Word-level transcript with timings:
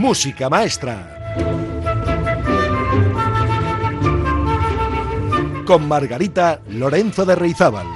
Música 0.00 0.48
Maestra. 0.48 1.34
Con 5.66 5.86
Margarita 5.86 6.62
Lorenzo 6.70 7.26
de 7.26 7.34
Reizábal. 7.34 7.86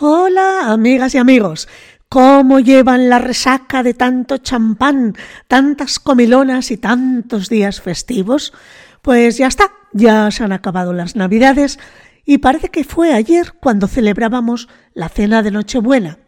Hola, 0.00 0.72
amigas 0.72 1.14
y 1.14 1.18
amigos. 1.18 1.68
¿Cómo 2.08 2.58
llevan 2.58 3.08
la 3.08 3.20
resaca 3.20 3.84
de 3.84 3.94
tanto 3.94 4.38
champán, 4.38 5.14
tantas 5.46 6.00
comilonas 6.00 6.72
y 6.72 6.76
tantos 6.76 7.48
días 7.48 7.80
festivos? 7.80 8.52
Pues 9.00 9.38
ya 9.38 9.46
está, 9.46 9.77
ya 9.92 10.30
se 10.30 10.44
han 10.44 10.52
acabado 10.52 10.92
las 10.92 11.16
Navidades 11.16 11.78
y 12.24 12.38
parece 12.38 12.68
que 12.68 12.84
fue 12.84 13.14
ayer 13.14 13.54
cuando 13.60 13.86
celebrábamos 13.86 14.68
la 14.92 15.08
cena 15.08 15.42
de 15.42 15.50
Nochebuena. 15.50 16.18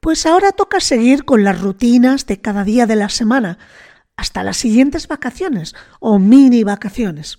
Pues 0.00 0.26
ahora 0.26 0.52
toca 0.52 0.80
seguir 0.80 1.24
con 1.24 1.44
las 1.44 1.60
rutinas 1.60 2.26
de 2.26 2.40
cada 2.40 2.64
día 2.64 2.86
de 2.86 2.96
la 2.96 3.08
semana, 3.08 3.58
hasta 4.16 4.42
las 4.42 4.58
siguientes 4.58 5.08
vacaciones 5.08 5.74
o 5.98 6.18
mini 6.18 6.62
vacaciones. 6.62 7.38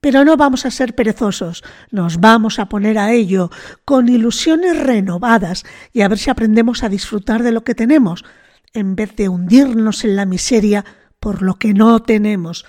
Pero 0.00 0.24
no 0.24 0.36
vamos 0.36 0.66
a 0.66 0.70
ser 0.70 0.94
perezosos, 0.94 1.62
nos 1.90 2.18
vamos 2.18 2.58
a 2.58 2.66
poner 2.68 2.98
a 2.98 3.12
ello 3.12 3.50
con 3.84 4.08
ilusiones 4.08 4.76
renovadas 4.78 5.64
y 5.92 6.00
a 6.00 6.08
ver 6.08 6.18
si 6.18 6.30
aprendemos 6.30 6.82
a 6.82 6.88
disfrutar 6.88 7.42
de 7.42 7.52
lo 7.52 7.64
que 7.64 7.74
tenemos, 7.74 8.24
en 8.72 8.96
vez 8.96 9.14
de 9.14 9.28
hundirnos 9.28 10.04
en 10.04 10.16
la 10.16 10.26
miseria 10.26 10.84
por 11.20 11.42
lo 11.42 11.56
que 11.56 11.74
no 11.74 12.00
tenemos. 12.00 12.64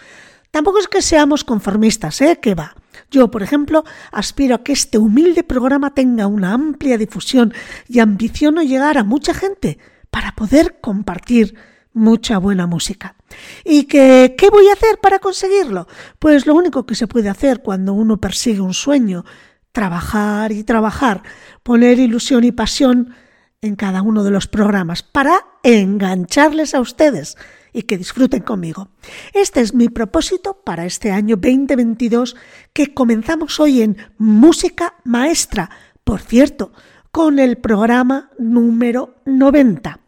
Tampoco 0.51 0.79
es 0.79 0.87
que 0.87 1.01
seamos 1.01 1.43
conformistas, 1.43 2.21
¿eh? 2.21 2.39
Que 2.41 2.55
va. 2.55 2.75
Yo, 3.09 3.31
por 3.31 3.41
ejemplo, 3.41 3.83
aspiro 4.11 4.55
a 4.55 4.63
que 4.63 4.73
este 4.73 4.97
humilde 4.97 5.43
programa 5.43 5.93
tenga 5.93 6.27
una 6.27 6.53
amplia 6.53 6.97
difusión 6.97 7.53
y 7.87 7.99
ambiciono 7.99 8.61
llegar 8.61 8.97
a 8.97 9.03
mucha 9.03 9.33
gente 9.33 9.79
para 10.09 10.33
poder 10.33 10.79
compartir 10.81 11.55
mucha 11.93 12.37
buena 12.37 12.67
música. 12.67 13.15
¿Y 13.63 13.83
que, 13.83 14.35
qué 14.37 14.49
voy 14.49 14.67
a 14.67 14.73
hacer 14.73 14.99
para 15.01 15.19
conseguirlo? 15.19 15.87
Pues 16.19 16.45
lo 16.45 16.53
único 16.53 16.85
que 16.85 16.95
se 16.95 17.07
puede 17.07 17.29
hacer 17.29 17.61
cuando 17.61 17.93
uno 17.93 18.17
persigue 18.17 18.61
un 18.61 18.73
sueño, 18.73 19.25
trabajar 19.71 20.51
y 20.51 20.63
trabajar, 20.63 21.23
poner 21.63 21.99
ilusión 21.99 22.43
y 22.43 22.51
pasión 22.51 23.15
en 23.61 23.75
cada 23.75 24.01
uno 24.01 24.23
de 24.23 24.31
los 24.31 24.47
programas 24.47 25.03
para 25.03 25.45
engancharles 25.63 26.75
a 26.75 26.81
ustedes 26.81 27.37
y 27.73 27.83
que 27.83 27.97
disfruten 27.97 28.41
conmigo. 28.41 28.89
Este 29.33 29.61
es 29.61 29.73
mi 29.73 29.89
propósito 29.89 30.61
para 30.63 30.85
este 30.85 31.11
año 31.11 31.35
2022 31.35 32.35
que 32.73 32.93
comenzamos 32.93 33.59
hoy 33.59 33.81
en 33.81 33.97
Música 34.17 34.95
Maestra, 35.03 35.69
por 36.03 36.21
cierto, 36.21 36.71
con 37.11 37.39
el 37.39 37.57
programa 37.57 38.31
número 38.37 39.15
90. 39.25 39.99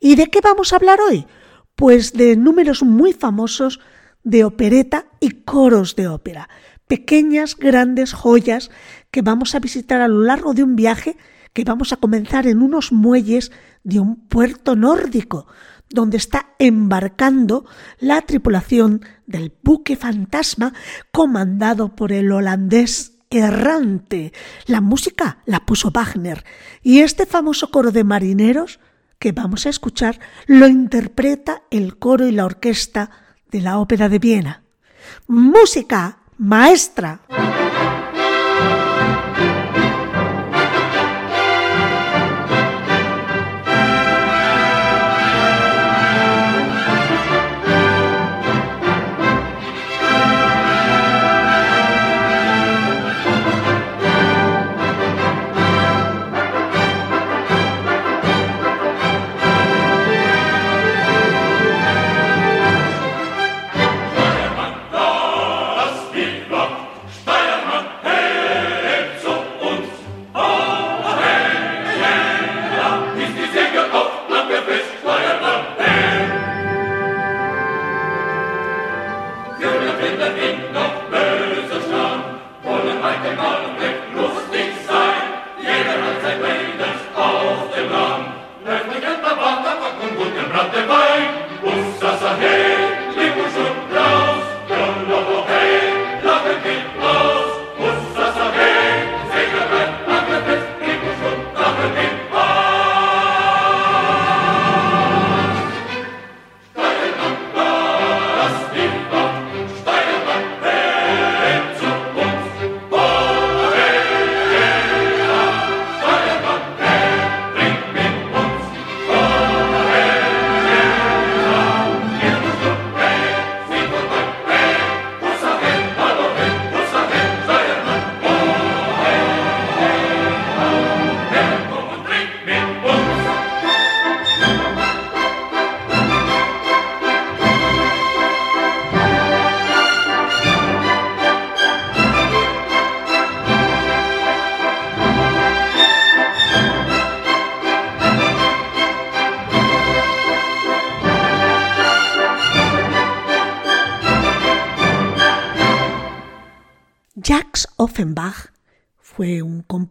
¿Y 0.00 0.16
de 0.16 0.26
qué 0.26 0.40
vamos 0.40 0.72
a 0.72 0.76
hablar 0.76 1.00
hoy? 1.00 1.26
Pues 1.74 2.12
de 2.12 2.36
números 2.36 2.82
muy 2.82 3.12
famosos 3.12 3.80
de 4.22 4.44
opereta 4.44 5.06
y 5.20 5.30
coros 5.30 5.96
de 5.96 6.08
ópera, 6.08 6.48
pequeñas, 6.86 7.56
grandes 7.56 8.12
joyas 8.12 8.70
que 9.10 9.22
vamos 9.22 9.54
a 9.54 9.60
visitar 9.60 10.00
a 10.00 10.08
lo 10.08 10.22
largo 10.22 10.54
de 10.54 10.62
un 10.62 10.76
viaje 10.76 11.16
que 11.52 11.64
vamos 11.64 11.92
a 11.92 11.96
comenzar 11.96 12.46
en 12.46 12.62
unos 12.62 12.90
muelles 12.90 13.52
de 13.84 14.00
un 14.00 14.16
puerto 14.16 14.76
nórdico, 14.76 15.46
donde 15.94 16.16
está 16.16 16.50
embarcando 16.58 17.64
la 17.98 18.20
tripulación 18.22 19.04
del 19.26 19.52
buque 19.62 19.96
fantasma 19.96 20.74
comandado 21.12 21.94
por 21.96 22.12
el 22.12 22.30
holandés 22.32 23.12
errante. 23.30 24.32
La 24.66 24.80
música 24.80 25.38
la 25.46 25.60
puso 25.64 25.90
Wagner 25.90 26.44
y 26.82 27.00
este 27.00 27.26
famoso 27.26 27.70
coro 27.70 27.90
de 27.90 28.04
marineros 28.04 28.80
que 29.18 29.32
vamos 29.32 29.66
a 29.66 29.70
escuchar 29.70 30.20
lo 30.46 30.66
interpreta 30.66 31.62
el 31.70 31.96
coro 31.96 32.26
y 32.26 32.32
la 32.32 32.44
orquesta 32.44 33.10
de 33.50 33.60
la 33.60 33.78
Ópera 33.78 34.08
de 34.08 34.18
Viena. 34.18 34.62
Música 35.26 36.18
maestra. 36.38 37.20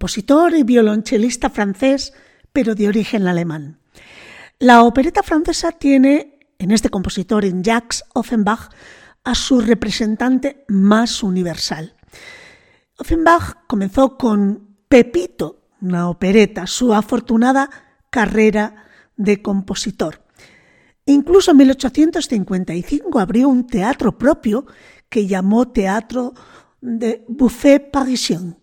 Compositor 0.03 0.53
y 0.53 0.63
violonchelista 0.63 1.49
francés, 1.49 2.11
pero 2.51 2.75
de 2.75 2.89
origen 2.89 3.25
alemán. 3.25 3.79
La 4.59 4.83
opereta 4.83 5.23
francesa 5.23 5.71
tiene 5.71 6.39
en 6.59 6.71
este 6.71 6.89
compositor, 6.89 7.45
en 7.45 7.63
Jacques 7.63 8.03
Offenbach, 8.13 8.69
a 9.23 9.33
su 9.33 9.61
representante 9.61 10.65
más 10.67 11.23
universal. 11.23 11.95
Offenbach 12.97 13.65
comenzó 13.65 14.17
con 14.17 14.75
Pepito, 14.89 15.69
una 15.79 16.09
opereta, 16.09 16.67
su 16.67 16.93
afortunada 16.93 17.69
carrera 18.09 18.83
de 19.15 19.41
compositor. 19.41 20.21
Incluso 21.05 21.51
en 21.51 21.57
1855 21.57 23.19
abrió 23.19 23.47
un 23.47 23.67
teatro 23.67 24.17
propio 24.17 24.65
que 25.07 25.27
llamó 25.27 25.69
Teatro 25.69 26.33
de 26.81 27.23
Buffet 27.29 27.89
Parisien. 27.89 28.62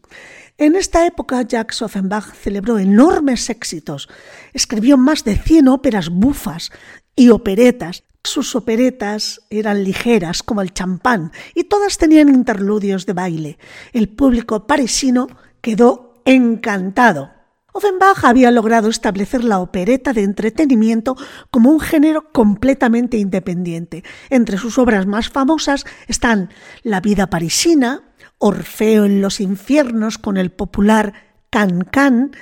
En 0.61 0.77
esta 0.77 1.07
época, 1.07 1.41
Jacques 1.41 1.81
Offenbach 1.81 2.35
celebró 2.35 2.79
enormes 2.79 3.49
éxitos. 3.49 4.11
Escribió 4.53 4.99
más 4.99 5.25
de 5.25 5.39
100 5.39 5.69
óperas 5.69 6.11
bufas 6.11 6.71
y 7.17 7.31
operetas. 7.31 8.05
sus 8.23 8.55
operetas 8.55 9.41
eran 9.49 9.83
ligeras 9.83 10.43
como 10.43 10.61
el 10.61 10.75
champán 10.75 11.33
y 11.55 11.65
todas 11.65 11.97
tenían 11.97 12.29
interludios 12.29 13.07
de 13.07 13.15
baile. 13.15 13.59
El 13.95 14.11
público 14.11 14.67
parisino 14.67 15.29
quedó 15.63 16.21
encantado. 16.27 17.31
Offenbach 17.73 18.25
había 18.25 18.51
logrado 18.51 18.91
establecer 18.91 19.43
la 19.45 19.61
opereta 19.61 20.13
de 20.13 20.25
entretenimiento 20.25 21.17
como 21.51 21.71
un 21.71 21.81
género 21.81 22.31
completamente 22.33 23.17
independiente. 23.17 24.05
Entre 24.29 24.59
sus 24.59 24.77
obras 24.77 25.07
más 25.07 25.31
famosas 25.31 25.87
están 26.07 26.51
La 26.83 27.01
vida 27.01 27.29
parisina, 27.29 28.10
Orfeo 28.41 29.05
en 29.05 29.21
los 29.21 29.39
infiernos 29.39 30.19
con 30.19 30.37
el 30.37 30.51
popular 30.51 31.13
Can 31.51 31.83
Can. 31.83 32.33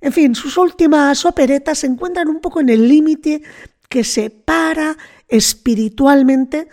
En 0.00 0.12
fin, 0.12 0.34
sus 0.34 0.56
últimas 0.56 1.24
operetas 1.26 1.80
se 1.80 1.88
encuentran 1.88 2.28
un 2.28 2.40
poco 2.40 2.60
en 2.60 2.70
el 2.70 2.88
límite 2.88 3.42
que 3.88 4.04
separa 4.04 4.96
espiritualmente, 5.28 6.68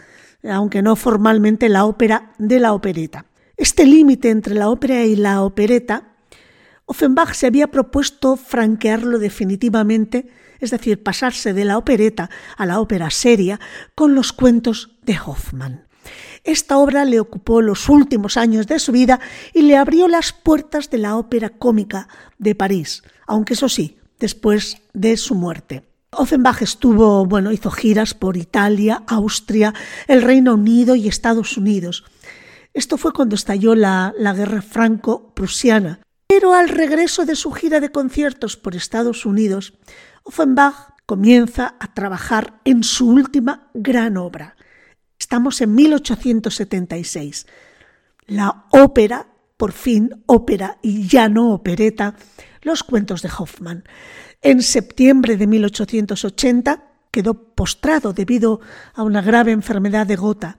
aunque 0.50 0.82
no 0.82 0.96
formalmente, 0.96 1.68
la 1.68 1.86
ópera 1.86 2.32
de 2.38 2.60
la 2.60 2.74
opereta. 2.74 3.26
Este 3.58 3.86
límite 3.86 4.30
entre 4.30 4.56
la 4.56 4.70
ópera 4.70 5.04
y 5.04 5.16
la 5.16 5.42
opereta 5.42 6.14
Offenbach 6.86 7.34
se 7.34 7.48
había 7.48 7.68
propuesto 7.68 8.36
franquearlo 8.36 9.18
definitivamente, 9.18 10.28
es 10.60 10.72
decir, 10.72 11.02
pasarse 11.02 11.54
de 11.54 11.66
la 11.66 11.78
opereta 11.78 12.30
a 12.58 12.66
la 12.66 12.80
ópera 12.80 13.10
seria 13.10 13.60
con 13.96 14.16
los 14.16 14.34
cuentos 14.34 14.98
de 15.02 15.18
Hoffmann. 15.26 15.88
Esta 16.44 16.78
obra 16.78 17.06
le 17.06 17.20
ocupó 17.20 17.62
los 17.62 17.90
últimos 17.90 18.38
años 18.38 18.68
de 18.68 18.80
su 18.80 18.92
vida 18.92 19.20
y 19.54 19.62
le 19.62 19.78
abrió 19.78 20.08
las 20.08 20.34
puertas 20.34 20.90
de 20.90 20.98
la 20.98 21.16
ópera 21.16 21.50
cómica 21.50 22.08
de 22.38 22.56
París, 22.56 23.04
aunque 23.28 23.54
eso 23.54 23.70
sí, 23.70 23.98
después 24.20 24.78
de 24.94 25.16
su 25.18 25.36
muerte. 25.36 25.84
Offenbach 26.12 26.62
estuvo, 26.62 27.26
bueno, 27.26 27.52
hizo 27.52 27.72
giras 27.72 28.14
por 28.14 28.38
Italia, 28.38 29.04
Austria, 29.08 29.74
el 30.08 30.22
Reino 30.22 30.54
Unido 30.54 30.96
y 30.96 31.08
Estados 31.08 31.58
Unidos. 31.58 32.04
Esto 32.74 32.98
fue 32.98 33.14
cuando 33.14 33.36
estalló 33.36 33.74
la, 33.74 34.14
la 34.18 34.34
guerra 34.34 34.62
franco-prusiana 34.62 36.00
pero 36.34 36.56
al 36.56 36.68
regreso 36.68 37.26
de 37.26 37.36
su 37.36 37.52
gira 37.52 37.80
de 37.80 37.92
conciertos 37.92 38.58
por 38.58 38.76
Estados 38.76 39.24
Unidos, 39.28 39.76
Offenbach 40.24 40.74
comienza 41.06 41.76
a 41.80 41.94
trabajar 41.94 42.60
en 42.66 42.84
su 42.84 43.08
última 43.08 43.70
gran 43.76 44.18
obra. 44.18 44.56
Estamos 45.20 45.62
en 45.62 45.76
1876. 45.76 47.48
La 48.26 48.66
ópera, 48.72 49.28
por 49.58 49.72
fin 49.72 50.24
ópera 50.26 50.78
y 50.82 51.08
ya 51.08 51.30
no 51.30 51.54
opereta, 51.54 52.16
los 52.62 52.84
cuentos 52.84 53.22
de 53.22 53.30
Hoffmann. 53.38 53.84
En 54.42 54.62
septiembre 54.62 55.38
de 55.38 55.48
1880 55.48 56.84
quedó 57.12 57.54
postrado 57.56 58.14
debido 58.14 58.60
a 58.94 59.04
una 59.04 59.22
grave 59.22 59.52
enfermedad 59.52 60.08
de 60.08 60.16
gota. 60.16 60.58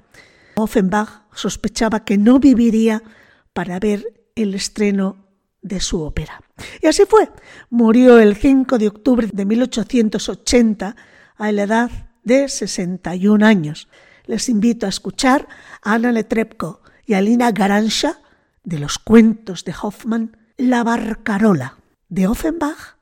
Offenbach 0.56 1.25
sospechaba 1.35 2.05
que 2.05 2.17
no 2.17 2.39
viviría 2.39 3.03
para 3.53 3.79
ver 3.81 4.27
el 4.35 4.55
estreno 4.55 5.25
de 5.62 5.81
su 5.81 6.03
ópera. 6.03 6.41
Y 6.81 6.87
así 6.87 7.05
fue. 7.09 7.31
Murió 7.71 8.19
el 8.19 8.37
5 8.37 8.79
de 8.79 8.89
octubre 8.89 9.29
de 9.33 9.45
1880 9.45 10.97
a 11.37 11.53
la 11.53 11.62
edad 11.62 11.91
de 12.23 12.49
61 12.49 13.45
años. 13.45 13.89
Les 14.26 14.49
invito 14.49 14.87
a 14.87 14.88
escuchar 14.88 15.49
a 15.82 15.94
Ana 15.94 16.12
Letrebko 16.12 16.81
y 17.06 17.15
a 17.15 17.21
Lina 17.21 17.53
Garancha 17.53 18.19
de 18.65 18.79
los 18.79 18.99
cuentos 18.99 19.65
de 19.65 19.75
Hoffman 19.81 20.37
La 20.56 20.82
Barcarola 20.82 21.76
de 22.09 22.26
Offenbach 22.26 22.94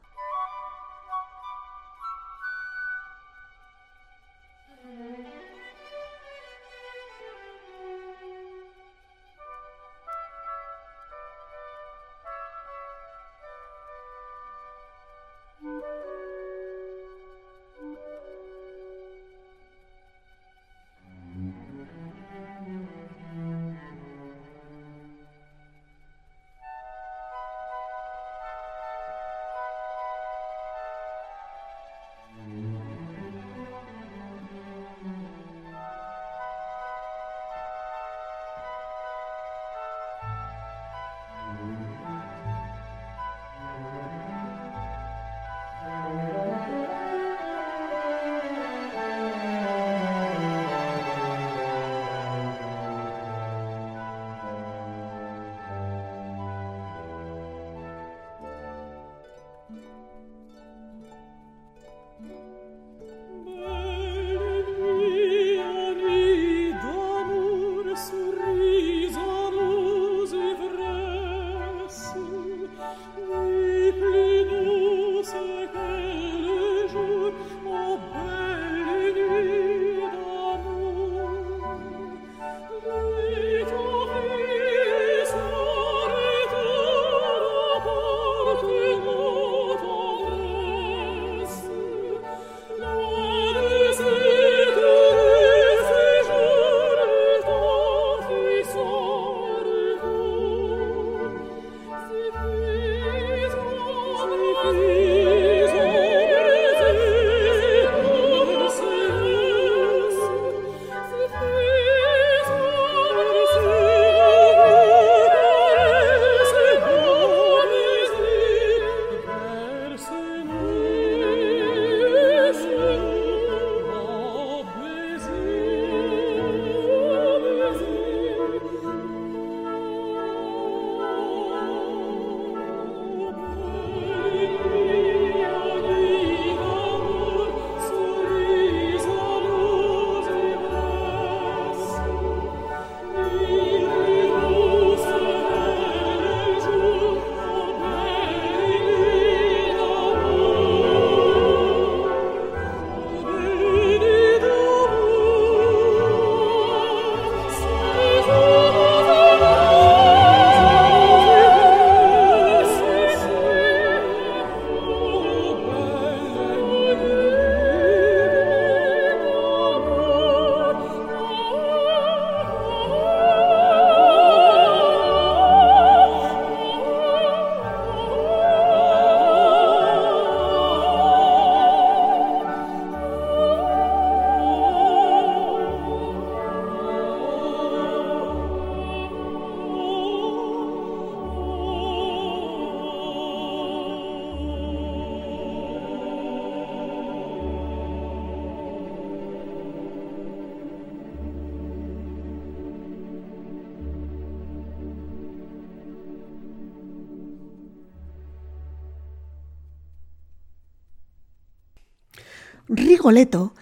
Rigoletto 213.02 213.52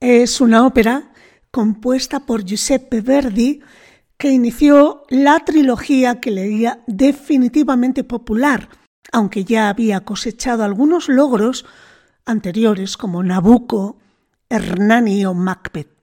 es 0.00 0.40
una 0.40 0.66
ópera 0.66 1.12
compuesta 1.52 2.26
por 2.26 2.44
Giuseppe 2.44 3.00
Verdi 3.02 3.60
que 4.18 4.30
inició 4.30 5.04
la 5.10 5.44
trilogía 5.44 6.18
que 6.18 6.32
leía 6.32 6.82
definitivamente 6.88 8.02
popular, 8.02 8.68
aunque 9.12 9.44
ya 9.44 9.68
había 9.68 10.00
cosechado 10.00 10.64
algunos 10.64 11.08
logros 11.08 11.66
anteriores 12.26 12.96
como 12.96 13.22
Nabucco, 13.22 13.98
Hernani 14.48 15.24
o 15.24 15.34
Macbeth. 15.34 16.00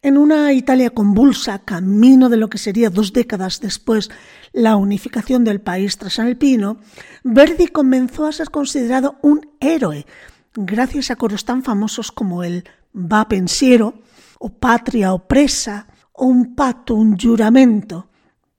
En 0.00 0.16
una 0.16 0.52
Italia 0.52 0.90
convulsa, 0.90 1.64
camino 1.64 2.28
de 2.28 2.36
lo 2.36 2.48
que 2.48 2.58
sería 2.58 2.90
dos 2.90 3.12
décadas 3.12 3.60
después 3.60 4.08
la 4.52 4.76
unificación 4.76 5.42
del 5.42 5.60
país 5.60 5.98
trasalpino, 5.98 6.76
Verdi 7.24 7.66
comenzó 7.66 8.26
a 8.26 8.32
ser 8.32 8.50
considerado 8.50 9.16
un 9.20 9.50
héroe, 9.58 10.06
gracias 10.54 11.10
a 11.10 11.16
coros 11.16 11.44
tan 11.44 11.62
famosos 11.62 12.12
como 12.12 12.42
el 12.44 12.64
Va 12.94 13.28
pensiero, 13.28 13.94
o 14.38 14.50
Patria 14.50 15.12
opresa, 15.12 15.88
o 16.12 16.26
Un 16.26 16.54
pato, 16.54 16.94
un 16.94 17.18
juramento 17.18 18.08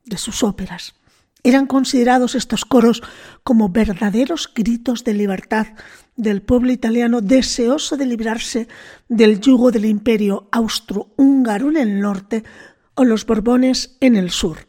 de 0.04 0.18
sus 0.18 0.44
óperas. 0.44 0.96
Eran 1.44 1.68
considerados 1.68 2.36
estos 2.36 2.66
coros 2.66 3.02
como 3.44 3.70
verdaderos 3.70 4.52
gritos 4.54 5.04
de 5.04 5.14
libertad 5.14 5.68
del 6.16 6.42
pueblo 6.42 6.72
italiano 6.72 7.22
deseoso 7.22 7.98
de 7.98 8.06
librarse 8.06 8.68
del 9.08 9.40
yugo 9.40 9.72
del 9.72 9.86
imperio 9.86 10.50
austrohúngaro 10.52 11.70
en 11.70 11.78
el 11.78 12.00
norte 12.00 12.44
o 12.96 13.04
los 13.04 13.26
Borbones 13.26 13.98
en 14.00 14.16
el 14.16 14.32
sur. 14.32 14.68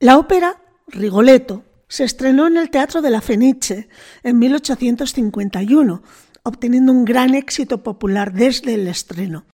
La 0.00 0.18
ópera 0.18 0.60
Rigoletto 0.88 1.64
se 1.88 2.04
estrenó 2.04 2.46
en 2.46 2.56
el 2.56 2.70
Teatro 2.70 3.02
de 3.02 3.10
la 3.10 3.20
Fenice 3.20 3.88
en 4.22 4.38
1851, 4.38 6.02
obteniendo 6.44 6.92
un 6.92 7.04
gran 7.04 7.34
éxito 7.34 7.82
popular 7.82 8.32
desde 8.32 8.74
el 8.74 8.86
estreno. 8.86 9.46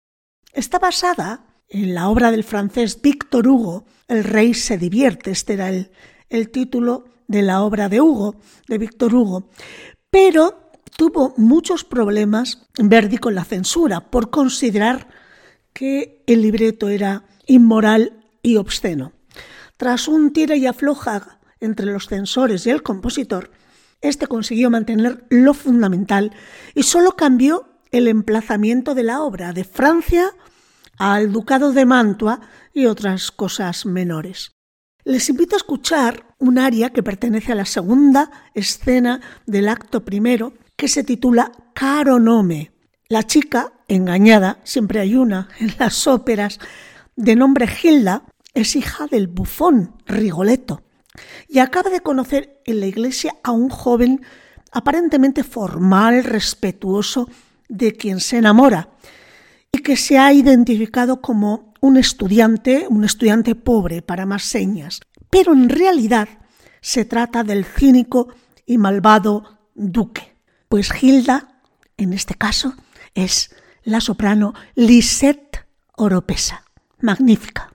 Está 0.53 0.79
basada 0.79 1.47
en 1.69 1.95
la 1.95 2.09
obra 2.09 2.31
del 2.31 2.45
francés 2.45 3.01
Victor 3.01 3.49
Hugo, 3.49 3.87
El 4.09 4.25
rey 4.25 4.55
se 4.55 4.77
divierte, 4.77 5.31
este 5.31 5.55
era 5.55 5.69
el, 5.69 5.91
el 6.29 6.51
título 6.51 7.05
de 7.29 7.43
la 7.43 7.63
obra 7.63 7.89
de 7.89 8.01
Hugo, 8.01 8.35
de 8.67 8.77
Victor 8.77 9.15
Hugo, 9.15 9.49
pero 10.11 10.73
tuvo 10.97 11.33
muchos 11.37 11.85
problemas 11.85 12.67
Verdi 12.77 13.19
con 13.19 13.37
la 13.37 13.45
censura 13.45 14.11
por 14.11 14.31
considerar 14.31 15.09
que 15.73 16.25
el 16.27 16.43
libreto 16.43 16.89
era 16.89 17.25
inmoral 17.47 18.25
y 18.43 18.57
obsceno. 18.57 19.13
Tras 19.77 20.09
un 20.09 20.33
tira 20.33 20.57
y 20.57 20.67
afloja 20.67 21.39
entre 21.61 21.87
los 21.87 22.09
censores 22.09 22.67
y 22.67 22.71
el 22.71 22.83
compositor, 22.83 23.53
este 24.01 24.27
consiguió 24.27 24.71
mantener 24.71 25.25
lo 25.29 25.55
fundamental 25.55 26.33
y 26.75 26.85
solo 26.85 27.13
cambió 27.13 27.69
el 27.91 28.09
emplazamiento 28.09 28.95
de 28.95 29.03
la 29.03 29.23
obra 29.23 29.53
de 29.53 29.65
Francia 29.65 30.31
al 30.97 31.33
Ducado 31.33 31.73
de 31.73 31.85
Mantua 31.85 32.41
y 32.73 32.87
otras 32.87 33.31
cosas 33.31 33.87
menores. 33.87 34.53
Les 35.05 35.29
invito 35.29 35.57
a 35.57 35.59
escuchar 35.59 36.35
un 36.39 36.59
aria 36.59 36.91
que 36.91 37.03
pertenece 37.03 37.53
a 37.53 37.57
la 37.57 37.65
segunda 37.65 38.31
escena 38.55 39.21
del 39.47 39.69
acto 39.69 40.05
primero 40.05 40.53
que 40.77 40.89
se 40.89 41.05
titula 41.05 41.53
Caro 41.75 42.19
Nome. 42.19 42.73
La 43.09 43.25
chica, 43.25 43.73
engañada, 43.89 44.61
siempre 44.63 45.01
hay 45.01 45.17
una 45.17 45.49
en 45.59 45.75
las 45.79 46.07
óperas, 46.07 46.61
de 47.17 47.35
nombre 47.35 47.67
Gilda, 47.67 48.23
es 48.55 48.77
hija 48.77 49.07
del 49.07 49.27
bufón 49.27 49.97
Rigoletto 50.07 50.83
y 51.49 51.59
acaba 51.59 51.91
de 51.91 52.01
conocer 52.01 52.61
en 52.65 52.81
la 52.81 52.87
iglesia 52.87 53.35
a 53.43 53.51
un 53.51 53.69
joven 53.69 54.23
aparentemente 54.73 55.43
formal, 55.45 56.25
respetuoso, 56.25 57.29
de 57.69 57.93
quien 57.93 58.21
se 58.21 58.39
enamora 58.39 58.91
y 59.73 59.79
que 59.79 59.97
se 59.97 60.19
ha 60.19 60.33
identificado 60.33 61.21
como 61.21 61.73
un 61.81 61.97
estudiante, 61.97 62.87
un 62.89 63.05
estudiante 63.05 63.55
pobre 63.55 64.03
para 64.03 64.27
más 64.27 64.43
señas. 64.43 65.01
Pero 65.31 65.53
en 65.53 65.69
realidad 65.69 66.29
se 66.81 67.05
trata 67.05 67.45
del 67.45 67.65
cínico 67.65 68.29
y 68.67 68.79
malvado 68.79 69.61
duque. 69.75 70.37
Pues 70.69 70.93
Gilda, 70.93 71.61
en 71.97 72.13
este 72.13 72.35
caso, 72.35 72.75
es 73.15 73.55
la 73.85 74.01
soprano 74.01 74.55
Lisette 74.75 75.67
Oropesa. 75.97 76.65
Magnífica. 77.01 77.70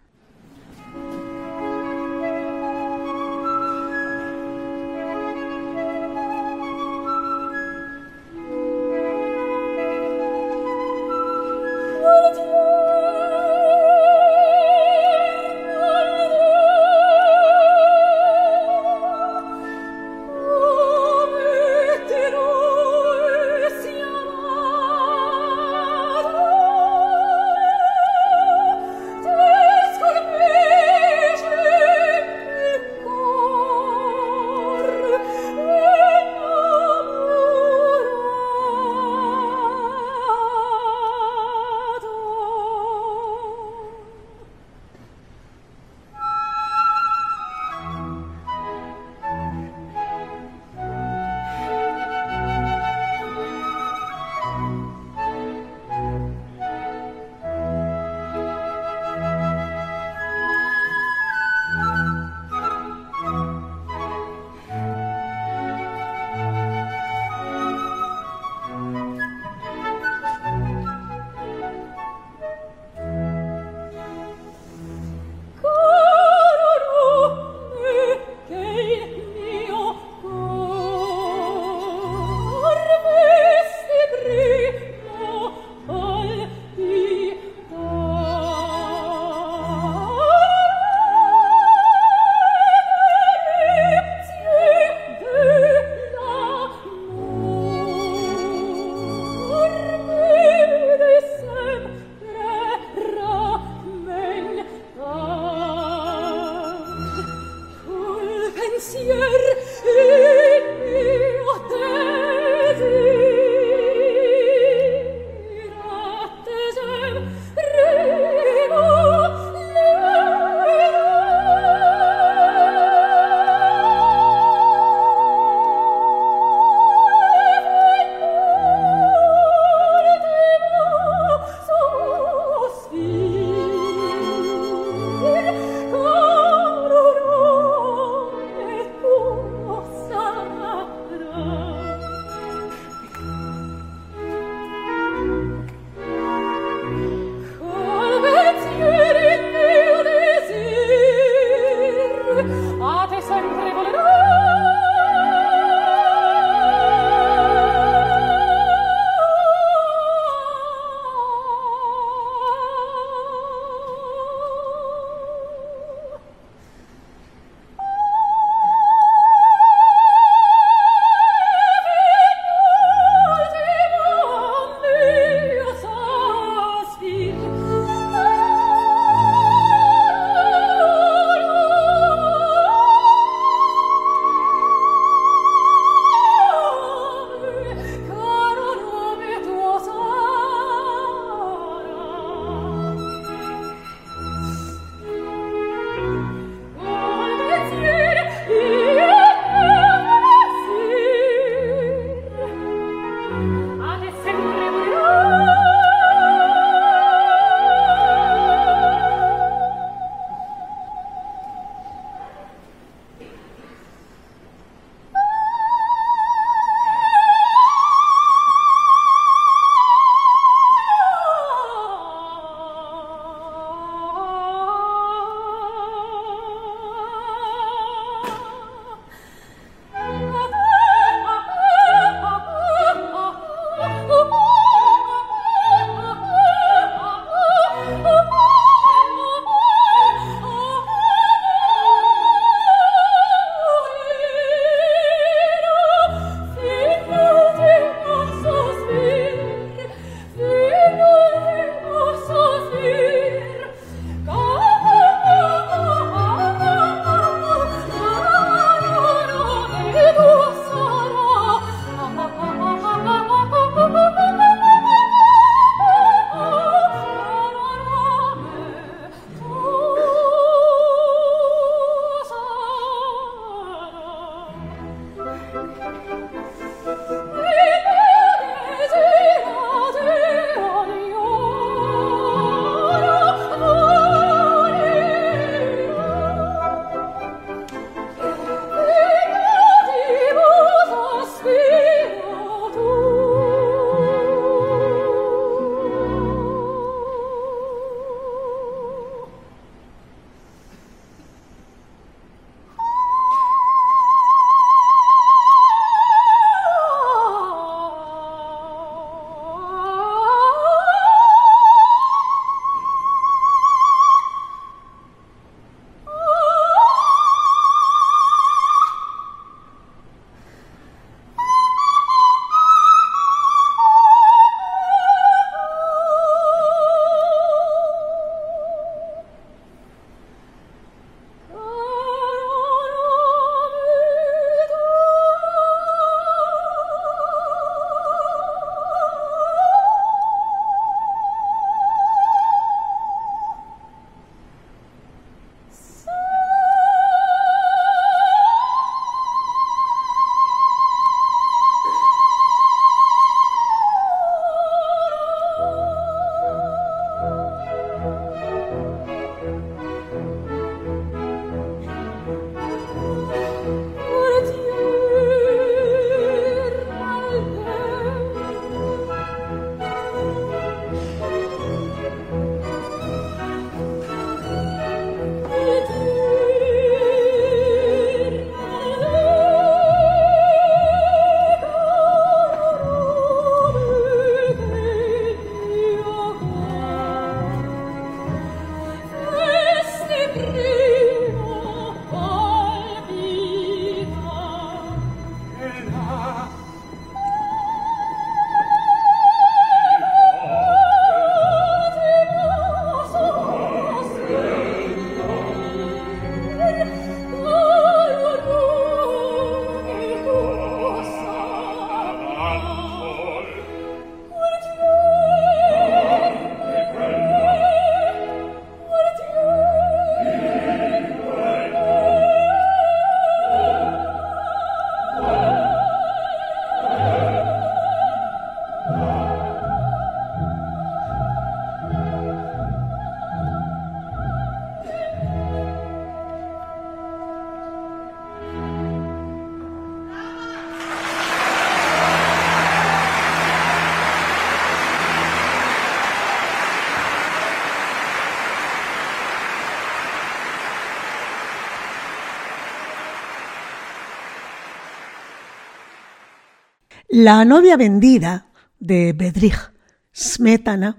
La 457.17 457.45
novia 457.45 457.77
vendida 457.77 458.47
de 458.77 459.13
Bedrich 459.13 459.71
Smetana 460.13 460.97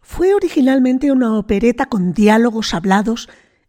fue 0.00 0.32
originalmente 0.32 1.12
una 1.12 1.36
opereta 1.36 1.84
con 1.84 2.14
diálogos 2.14 2.72
hablados 2.72 3.28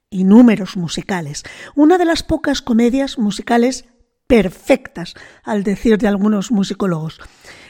y 0.09 0.23
números 0.23 0.77
musicales, 0.77 1.43
una 1.75 1.97
de 1.97 2.05
las 2.05 2.23
pocas 2.23 2.61
comedias 2.61 3.17
musicales 3.17 3.83
perfectas, 4.27 5.13
al 5.43 5.63
decir 5.63 5.97
de 5.97 6.07
algunos 6.07 6.51
musicólogos. 6.51 7.19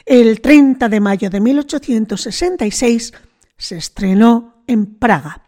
El 0.06 0.40
30 0.40 0.88
de 0.88 1.00
mayo 1.00 1.28
de 1.28 1.40
1866 1.40 3.12
se 3.58 3.76
estrenó 3.76 4.62
en 4.68 4.94
Praga. 4.94 5.42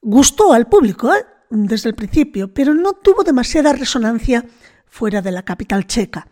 Gustó 0.00 0.52
al 0.52 0.68
público 0.68 1.12
¿eh? 1.12 1.26
desde 1.50 1.88
el 1.88 1.96
principio, 1.96 2.54
pero 2.54 2.74
no 2.74 2.92
tuvo 2.92 3.24
demasiada 3.24 3.72
resonancia 3.72 4.44
fuera 4.86 5.20
de 5.20 5.32
la 5.32 5.42
capital 5.42 5.88
checa. 5.88 6.28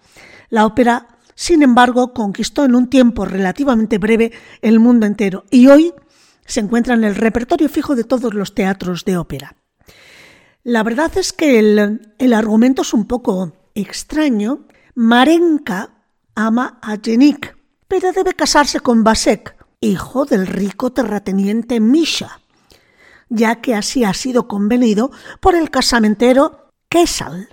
La 0.48 0.64
ópera, 0.64 1.08
sin 1.36 1.62
embargo, 1.62 2.14
conquistó 2.14 2.64
en 2.64 2.74
un 2.74 2.88
tiempo 2.88 3.26
relativamente 3.26 3.98
breve 3.98 4.32
el 4.62 4.80
mundo 4.80 5.04
entero 5.04 5.44
y 5.50 5.68
hoy 5.68 5.92
se 6.46 6.60
encuentra 6.60 6.94
en 6.94 7.04
el 7.04 7.14
repertorio 7.14 7.68
fijo 7.68 7.94
de 7.94 8.04
todos 8.04 8.32
los 8.32 8.54
teatros 8.54 9.04
de 9.04 9.18
ópera. 9.18 9.54
La 10.64 10.82
verdad 10.82 11.12
es 11.16 11.34
que 11.34 11.58
el, 11.58 12.14
el 12.18 12.32
argumento 12.32 12.82
es 12.82 12.94
un 12.94 13.06
poco 13.06 13.52
extraño. 13.74 14.66
Marenka 14.94 15.90
ama 16.34 16.78
a 16.80 16.96
Jenik, 16.96 17.54
pero 17.86 18.12
debe 18.12 18.32
casarse 18.32 18.80
con 18.80 19.04
Basek, 19.04 19.56
hijo 19.80 20.24
del 20.24 20.46
rico 20.46 20.90
terrateniente 20.90 21.80
Misha, 21.80 22.40
ya 23.28 23.60
que 23.60 23.74
así 23.74 24.04
ha 24.04 24.14
sido 24.14 24.48
convenido 24.48 25.10
por 25.40 25.54
el 25.54 25.70
casamentero 25.70 26.72
Kesal 26.88 27.50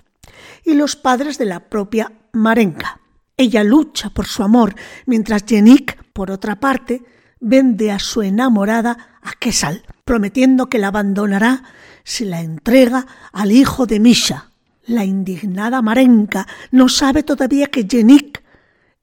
y 0.63 0.75
los 0.75 0.95
padres 0.95 1.37
de 1.37 1.45
la 1.45 1.69
propia 1.69 2.13
Marenka. 2.31 3.02
Ella 3.37 3.63
lucha 3.63 4.09
por 4.09 4.27
su 4.27 4.43
amor, 4.43 4.75
mientras 5.05 5.43
Jenik, 5.45 6.03
por 6.13 6.29
otra 6.31 6.59
parte, 6.59 7.03
vende 7.39 7.91
a 7.91 7.99
su 7.99 8.21
enamorada 8.21 9.19
a 9.21 9.33
Kesal, 9.33 9.83
prometiendo 10.05 10.67
que 10.67 10.79
la 10.79 10.87
abandonará 10.87 11.63
si 12.03 12.25
la 12.25 12.41
entrega 12.41 13.07
al 13.31 13.51
hijo 13.51 13.85
de 13.85 13.99
Misha. 13.99 14.49
La 14.85 15.05
indignada 15.05 15.81
Marenka 15.81 16.47
no 16.71 16.89
sabe 16.89 17.23
todavía 17.23 17.67
que 17.67 17.87
Jenik 17.89 18.43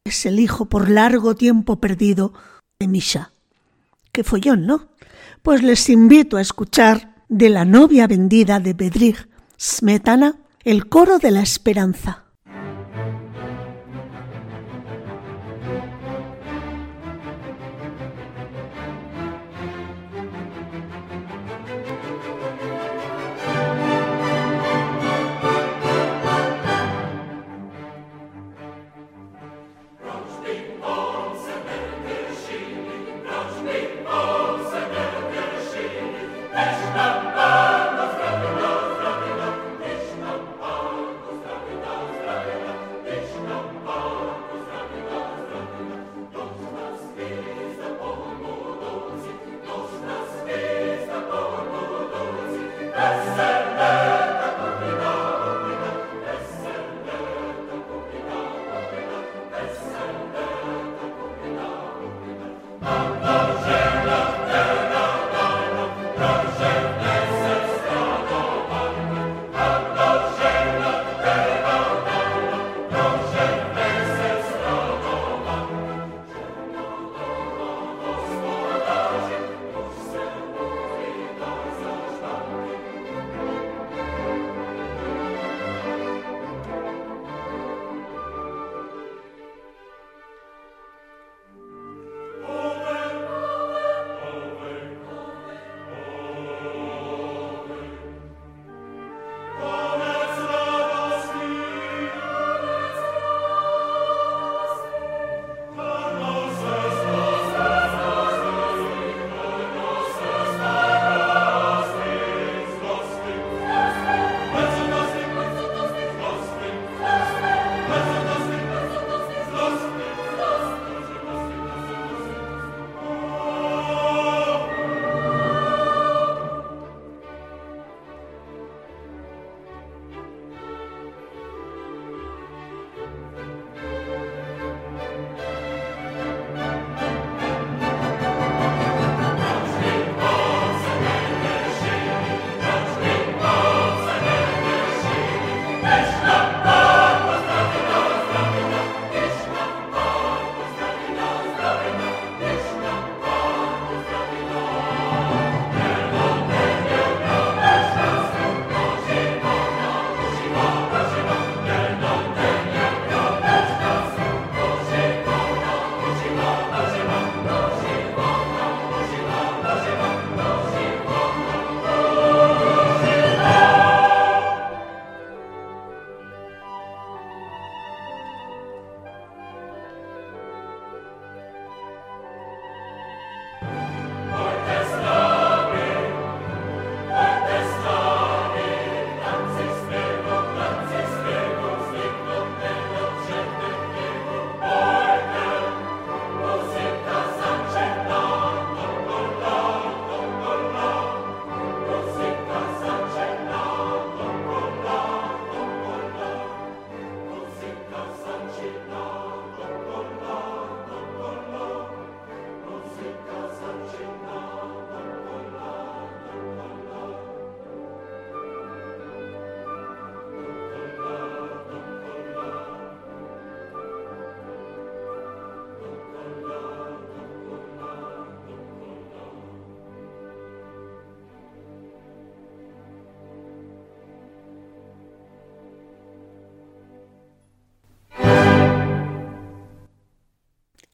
es 0.04 0.26
el 0.26 0.38
hijo 0.38 0.66
por 0.66 0.90
largo 0.90 1.34
tiempo 1.34 1.80
perdido 1.80 2.32
de 2.78 2.88
Misha. 2.88 3.32
Qué 4.12 4.24
follón, 4.24 4.66
¿no? 4.66 4.88
Pues 5.42 5.62
les 5.62 5.88
invito 5.88 6.36
a 6.36 6.42
escuchar 6.42 7.14
de 7.28 7.48
la 7.48 7.64
novia 7.64 8.06
vendida 8.06 8.60
de 8.60 8.74
Bedrich 8.74 9.28
Smetana 9.58 10.36
el 10.64 10.88
coro 10.88 11.18
de 11.18 11.30
la 11.30 11.40
esperanza. 11.40 12.24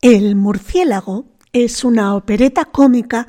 El 0.09 0.37
murciélago 0.37 1.25
es 1.53 1.83
una 1.83 2.15
opereta 2.15 2.67
cómica 2.67 3.27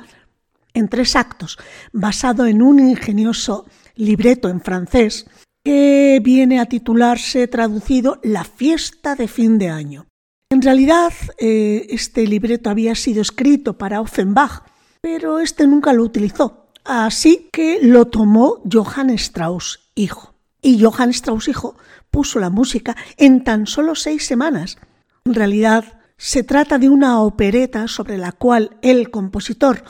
en 0.74 0.88
tres 0.88 1.16
actos, 1.16 1.58
basado 1.92 2.46
en 2.46 2.62
un 2.62 2.78
ingenioso 2.78 3.66
libreto 3.96 4.48
en 4.48 4.60
francés 4.60 5.26
que 5.64 6.20
viene 6.22 6.60
a 6.60 6.66
titularse 6.66 7.48
traducido 7.48 8.20
La 8.22 8.44
fiesta 8.44 9.16
de 9.16 9.26
fin 9.26 9.58
de 9.58 9.70
año. 9.70 10.06
En 10.50 10.62
realidad, 10.62 11.12
eh, 11.40 11.84
este 11.90 12.24
libreto 12.28 12.70
había 12.70 12.94
sido 12.94 13.22
escrito 13.22 13.76
para 13.76 14.00
Offenbach, 14.00 14.62
pero 15.00 15.40
este 15.40 15.66
nunca 15.66 15.92
lo 15.92 16.04
utilizó, 16.04 16.68
así 16.84 17.48
que 17.52 17.80
lo 17.82 18.04
tomó 18.04 18.62
Johann 18.72 19.10
Strauss, 19.10 19.90
hijo. 19.96 20.32
Y 20.62 20.80
Johann 20.80 21.10
Strauss, 21.10 21.48
hijo, 21.48 21.76
puso 22.12 22.38
la 22.38 22.50
música 22.50 22.96
en 23.16 23.42
tan 23.42 23.66
solo 23.66 23.96
seis 23.96 24.24
semanas. 24.24 24.78
En 25.24 25.34
realidad, 25.34 25.97
se 26.18 26.42
trata 26.42 26.78
de 26.78 26.88
una 26.88 27.22
opereta 27.22 27.86
sobre 27.86 28.18
la 28.18 28.32
cual 28.32 28.76
el 28.82 29.10
compositor 29.10 29.84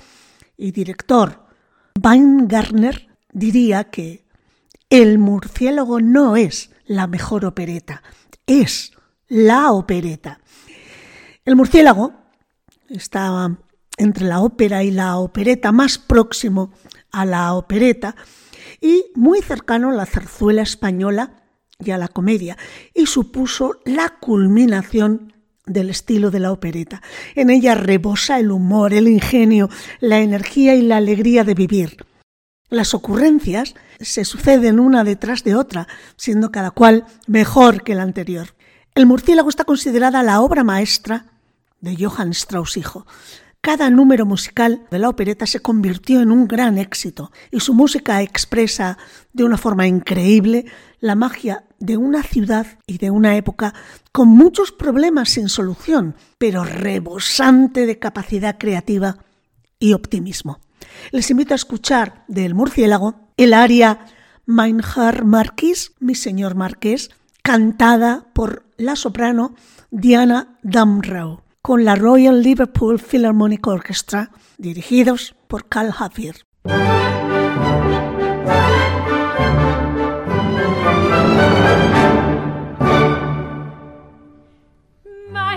y 0.57 0.73
director 0.73 1.47
Weingartner 2.01 3.09
diría 3.33 3.85
que 3.85 4.27
el 4.91 5.19
murciélago 5.19 6.01
no 6.01 6.37
es 6.37 6.71
la 6.87 7.07
mejor 7.07 7.45
opereta, 7.47 8.03
es 8.47 8.93
la 9.27 9.73
opereta. 9.73 10.41
El 11.45 11.57
murciélago 11.57 12.13
está 12.89 13.59
entre 13.97 14.27
la 14.27 14.41
ópera 14.41 14.85
y 14.85 14.91
la 14.91 15.17
opereta 15.17 15.73
más 15.73 15.99
próximo 15.99 16.73
a 17.11 17.25
la 17.25 17.55
opereta 17.55 18.15
y 18.81 19.07
muy 19.15 19.41
cercano 19.41 19.91
a 19.91 19.95
la 19.95 20.07
zarzuela 20.07 20.63
española 20.63 21.43
y 21.83 21.91
a 21.91 21.99
la 21.99 22.09
comedia, 22.09 22.59
y 22.93 23.07
supuso 23.07 23.81
la 23.85 24.19
culminación 24.21 25.33
del 25.69 25.91
estilo 25.91 26.31
de 26.31 26.41
la 26.41 26.53
opereta. 26.53 27.03
En 27.35 27.51
ella 27.51 27.75
rebosa 27.75 28.39
el 28.39 28.51
humor, 28.51 28.93
el 28.95 29.09
ingenio, 29.09 29.69
la 30.01 30.19
energía 30.21 30.75
y 30.75 30.83
la 30.83 30.97
alegría 30.97 31.45
de 31.45 31.55
vivir. 31.55 31.97
Las 32.71 32.93
ocurrencias 32.95 33.75
se 34.01 34.25
suceden 34.25 34.79
una 34.79 35.05
detrás 35.05 35.43
de 35.45 35.55
otra, 35.55 35.89
siendo 36.17 36.51
cada 36.51 36.71
cual 36.71 37.07
mejor 37.27 37.83
que 37.83 37.95
la 37.95 38.03
anterior. 38.03 38.55
El 38.95 39.07
murciélago 39.07 39.49
está 39.49 39.65
considerada 39.65 40.23
la 40.23 40.41
obra 40.41 40.65
maestra 40.65 41.27
de 41.81 41.97
Johann 41.97 42.31
Strauss 42.31 42.77
hijo. 42.77 43.07
Cada 43.61 43.91
número 43.91 44.25
musical 44.25 44.87
de 44.91 45.01
la 45.01 45.09
opereta 45.09 45.45
se 45.45 45.61
convirtió 45.61 46.21
en 46.21 46.31
un 46.31 46.47
gran 46.47 46.79
éxito 46.79 47.33
y 47.51 47.59
su 47.59 47.75
música 47.75 48.23
expresa 48.23 48.99
de 49.33 49.43
una 49.43 49.59
forma 49.59 49.87
increíble 49.89 50.67
la 51.01 51.17
magia 51.17 51.65
de 51.81 51.97
una 51.97 52.23
ciudad 52.23 52.67
y 52.87 52.99
de 52.99 53.11
una 53.11 53.37
época 53.37 53.75
con 54.13 54.29
muchos 54.29 54.71
problemas 54.71 55.31
sin 55.31 55.49
solución, 55.49 56.15
pero 56.39 56.65
rebosante 56.65 57.87
de 57.87 57.99
capacidad 57.99 58.59
creativa 58.59 59.19
y 59.81 59.93
optimismo. 59.93 60.61
Les 61.11 61.31
invito 61.31 61.53
a 61.53 61.57
escuchar 61.57 62.25
del 62.29 62.55
murciélago 62.55 63.33
el 63.37 63.55
aria 63.55 64.07
Mein 64.47 64.81
Herr 64.81 65.25
Marquis, 65.25 65.93
mi 65.99 66.15
señor 66.15 66.55
marqués, 66.55 67.11
cantada 67.43 68.29
por 68.33 68.65
la 68.77 68.95
soprano 68.95 69.55
Diana 69.91 70.59
Damrau 70.63 71.48
con 71.63 71.85
la 71.85 71.95
Royal 71.97 72.43
Liverpool 72.43 72.99
Philharmonic 72.99 73.67
Orchestra, 73.67 74.31
dirigidos 74.57 75.35
por 75.49 75.69
Carl 75.69 75.93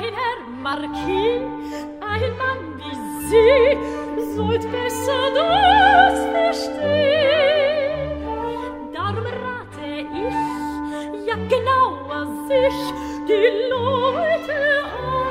Herr 0.03 0.47
Marquis, 0.61 1.41
ein 2.01 2.37
Mann 2.37 2.59
wie 2.77 2.95
Sie, 3.29 4.35
sollt 4.35 4.65
genauer 11.51 12.25
sich, 12.47 12.77
die 13.27 13.47
Leute 13.69 14.53
ist 14.53 15.30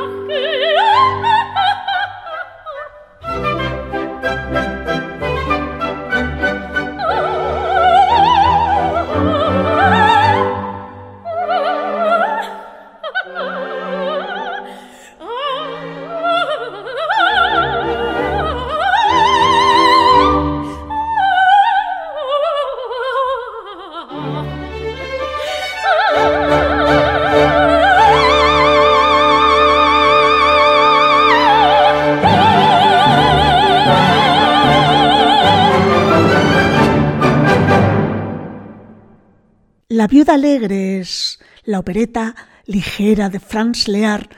Viuda 40.21 40.35
Alegre 40.35 40.99
es 40.99 41.39
la 41.63 41.79
opereta 41.79 42.35
ligera 42.67 43.31
de 43.31 43.39
Franz 43.39 43.87
Lear 43.87 44.29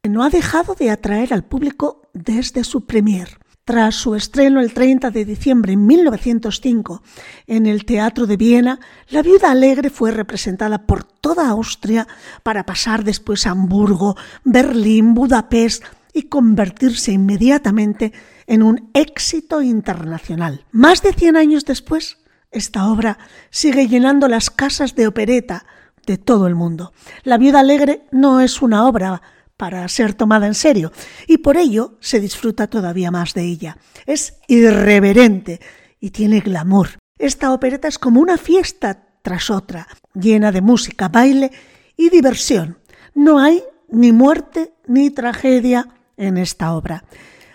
que 0.00 0.08
no 0.08 0.22
ha 0.22 0.30
dejado 0.30 0.76
de 0.76 0.92
atraer 0.92 1.34
al 1.34 1.42
público 1.42 2.02
desde 2.12 2.62
su 2.62 2.86
premier. 2.86 3.40
Tras 3.64 3.96
su 3.96 4.14
estreno 4.14 4.60
el 4.60 4.72
30 4.72 5.10
de 5.10 5.24
diciembre 5.24 5.72
de 5.72 5.78
1905 5.78 7.02
en 7.48 7.66
el 7.66 7.84
Teatro 7.84 8.28
de 8.28 8.36
Viena, 8.36 8.78
La 9.08 9.22
Viuda 9.22 9.50
Alegre 9.50 9.90
fue 9.90 10.12
representada 10.12 10.86
por 10.86 11.02
toda 11.02 11.48
Austria 11.48 12.06
para 12.44 12.64
pasar 12.64 13.02
después 13.02 13.44
a 13.48 13.50
Hamburgo, 13.50 14.16
Berlín, 14.44 15.14
Budapest 15.14 15.82
y 16.12 16.28
convertirse 16.28 17.10
inmediatamente 17.10 18.12
en 18.46 18.62
un 18.62 18.88
éxito 18.94 19.62
internacional. 19.62 20.64
Más 20.70 21.02
de 21.02 21.12
100 21.12 21.36
años 21.36 21.64
después, 21.64 22.18
esta 22.54 22.88
obra 22.88 23.18
sigue 23.50 23.88
llenando 23.88 24.28
las 24.28 24.50
casas 24.50 24.94
de 24.94 25.06
opereta 25.06 25.66
de 26.06 26.18
todo 26.18 26.46
el 26.46 26.54
mundo. 26.54 26.92
La 27.22 27.38
Viuda 27.38 27.60
Alegre 27.60 28.06
no 28.10 28.40
es 28.40 28.62
una 28.62 28.86
obra 28.86 29.20
para 29.56 29.86
ser 29.88 30.14
tomada 30.14 30.46
en 30.46 30.54
serio 30.54 30.92
y 31.26 31.38
por 31.38 31.56
ello 31.56 31.96
se 32.00 32.20
disfruta 32.20 32.66
todavía 32.66 33.10
más 33.10 33.34
de 33.34 33.42
ella. 33.42 33.78
Es 34.06 34.38
irreverente 34.48 35.60
y 36.00 36.10
tiene 36.10 36.40
glamour. 36.40 36.98
Esta 37.18 37.52
opereta 37.52 37.88
es 37.88 37.98
como 37.98 38.20
una 38.20 38.36
fiesta 38.36 39.06
tras 39.22 39.50
otra, 39.50 39.86
llena 40.14 40.52
de 40.52 40.60
música, 40.60 41.08
baile 41.08 41.50
y 41.96 42.10
diversión. 42.10 42.78
No 43.14 43.38
hay 43.38 43.62
ni 43.88 44.12
muerte 44.12 44.74
ni 44.86 45.10
tragedia 45.10 45.88
en 46.16 46.36
esta 46.36 46.74
obra. 46.74 47.04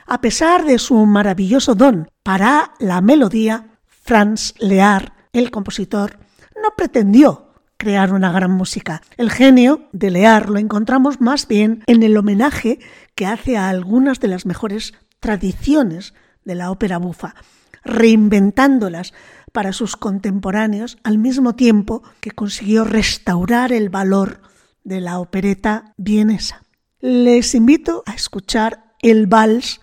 A 0.06 0.22
pesar 0.22 0.66
de 0.66 0.80
su 0.80 1.06
maravilloso 1.06 1.76
don 1.76 2.10
para 2.24 2.74
la 2.80 3.02
melodía, 3.02 3.69
Franz 4.10 4.56
Lear, 4.58 5.14
el 5.34 5.52
compositor, 5.52 6.18
no 6.56 6.70
pretendió 6.76 7.54
crear 7.78 8.12
una 8.12 8.32
gran 8.32 8.50
música. 8.50 9.04
El 9.18 9.30
genio 9.30 9.88
de 9.92 10.10
Lear 10.10 10.50
lo 10.50 10.58
encontramos 10.58 11.22
más 11.22 11.48
bien 11.48 11.84
en 11.86 12.02
el 12.02 12.18
homenaje 12.18 12.80
que 13.14 13.28
hace 13.28 13.56
a 13.56 13.70
algunas 13.70 14.20
de 14.20 14.30
las 14.30 14.48
mejores 14.48 14.96
tradiciones 15.20 16.16
de 16.44 16.56
la 16.56 16.72
ópera 16.72 16.98
bufa, 16.98 17.36
reinventándolas 17.84 19.14
para 19.54 19.74
sus 19.74 19.96
contemporáneos 19.96 20.98
al 21.04 21.20
mismo 21.20 21.54
tiempo 21.54 22.02
que 22.20 22.32
consiguió 22.32 22.86
restaurar 22.86 23.72
el 23.72 23.90
valor 23.90 24.42
de 24.84 25.02
la 25.02 25.20
opereta 25.20 25.94
vienesa. 25.98 26.64
Les 27.00 27.54
invito 27.54 28.02
a 28.08 28.16
escuchar 28.16 28.96
el 29.04 29.28
vals 29.28 29.82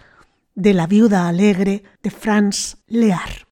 de 0.57 0.75
la 0.75 0.89
viuda 0.89 1.29
alegre 1.29 1.85
de 2.03 2.11
Franz 2.11 2.79
Lear. 2.89 3.46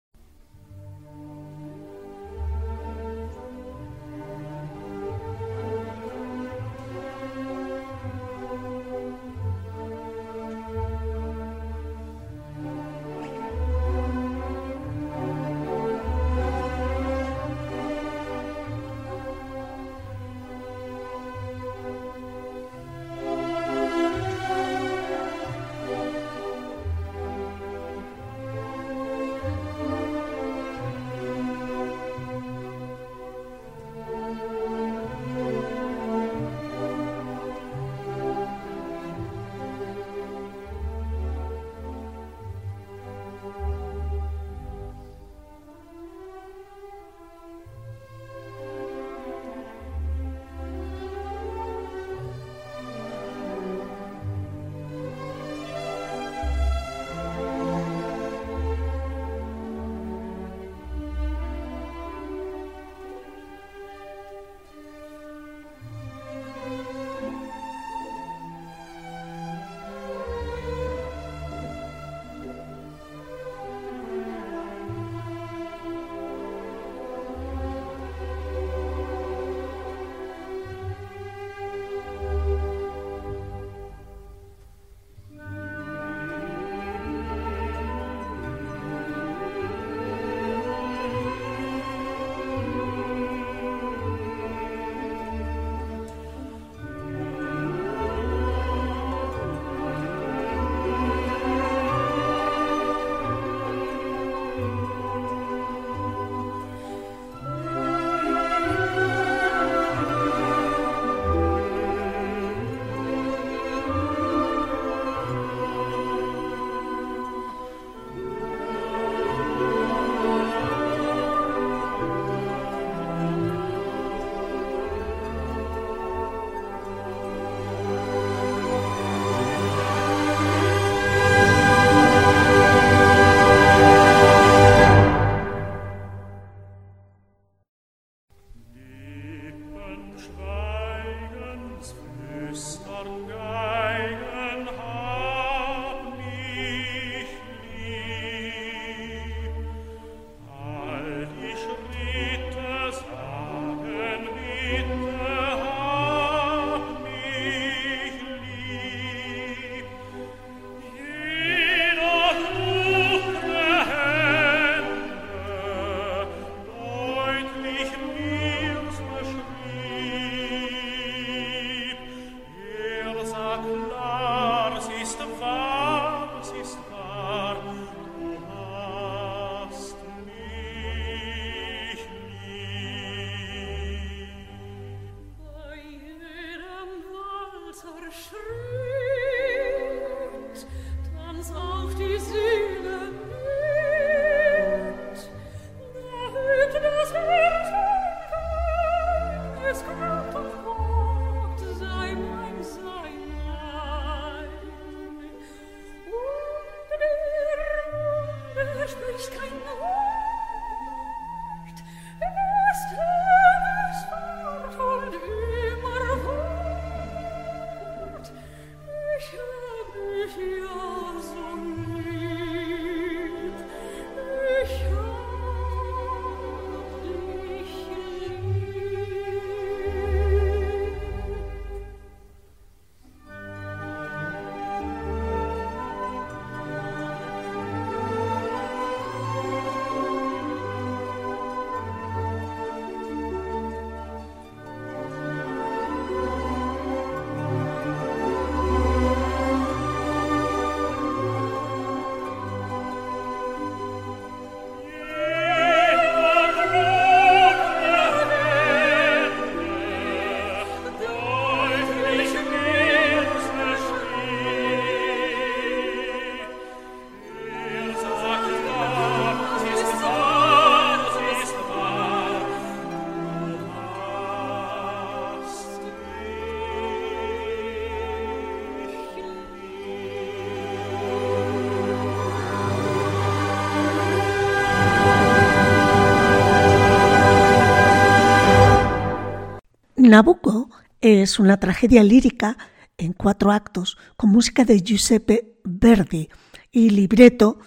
Nabucco 290.14 290.70
es 291.00 291.40
una 291.40 291.58
tragedia 291.58 292.04
lírica 292.04 292.56
en 292.98 293.14
cuatro 293.14 293.50
actos 293.50 293.98
con 294.16 294.30
música 294.30 294.64
de 294.64 294.80
Giuseppe 294.80 295.58
Verdi 295.64 296.28
y 296.70 296.90
libreto 296.90 297.58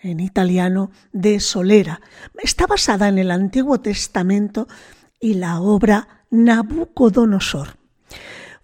en 0.00 0.20
italiano 0.20 0.92
de 1.12 1.40
Solera. 1.40 2.00
Está 2.40 2.68
basada 2.68 3.08
en 3.08 3.18
el 3.18 3.32
Antiguo 3.32 3.80
Testamento 3.80 4.68
y 5.18 5.34
la 5.34 5.60
obra 5.60 6.24
Nabucodonosor. 6.30 7.78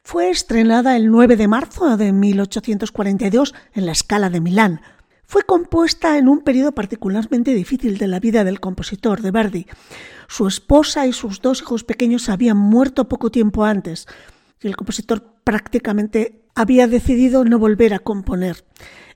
Fue 0.05 0.31
estrenada 0.31 0.95
el 0.95 1.11
9 1.11 1.35
de 1.35 1.49
marzo 1.49 1.97
de 1.97 2.13
1842 2.13 3.53
en 3.73 3.87
la 3.87 3.97
Scala 3.97 4.31
de 4.31 4.41
Milán. 4.41 4.81
Fue 5.25 5.43
compuesta 5.43 6.19
en 6.19 6.29
un 6.29 6.43
periodo 6.43 6.71
particularmente 6.71 7.53
difícil 7.53 7.99
de 7.99 8.07
la 8.07 8.21
vida 8.21 8.45
del 8.45 8.61
compositor 8.61 9.23
de 9.23 9.33
Verdi. 9.33 9.67
Su 10.29 10.47
esposa 10.47 11.07
y 11.07 11.13
sus 11.13 11.41
dos 11.41 11.63
hijos 11.63 11.85
pequeños 11.85 12.29
habían 12.29 12.59
muerto 12.59 13.09
poco 13.09 13.31
tiempo 13.31 13.65
antes 13.65 14.07
y 14.61 14.69
el 14.69 14.77
compositor 14.77 15.35
prácticamente 15.43 16.43
había 16.55 16.87
decidido 16.87 17.45
no 17.45 17.59
volver 17.59 17.95
a 17.95 17.99
componer. 17.99 18.65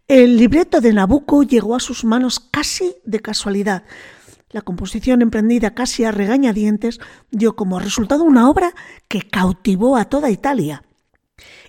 El 0.08 0.38
libreto 0.38 0.80
de 0.80 0.92
Nabucco 0.92 1.42
llegó 1.42 1.76
a 1.76 1.80
sus 1.80 2.04
manos 2.04 2.40
casi 2.40 2.96
de 3.04 3.20
casualidad. 3.20 3.84
La 4.50 4.62
composición 4.62 5.22
emprendida 5.22 5.74
casi 5.74 6.04
a 6.04 6.12
regañadientes 6.12 6.98
dio 7.30 7.56
como 7.56 7.78
resultado 7.78 8.24
una 8.24 8.48
obra 8.48 8.74
que 9.08 9.22
cautivó 9.22 9.96
a 9.96 10.06
toda 10.06 10.30
Italia. 10.30 10.82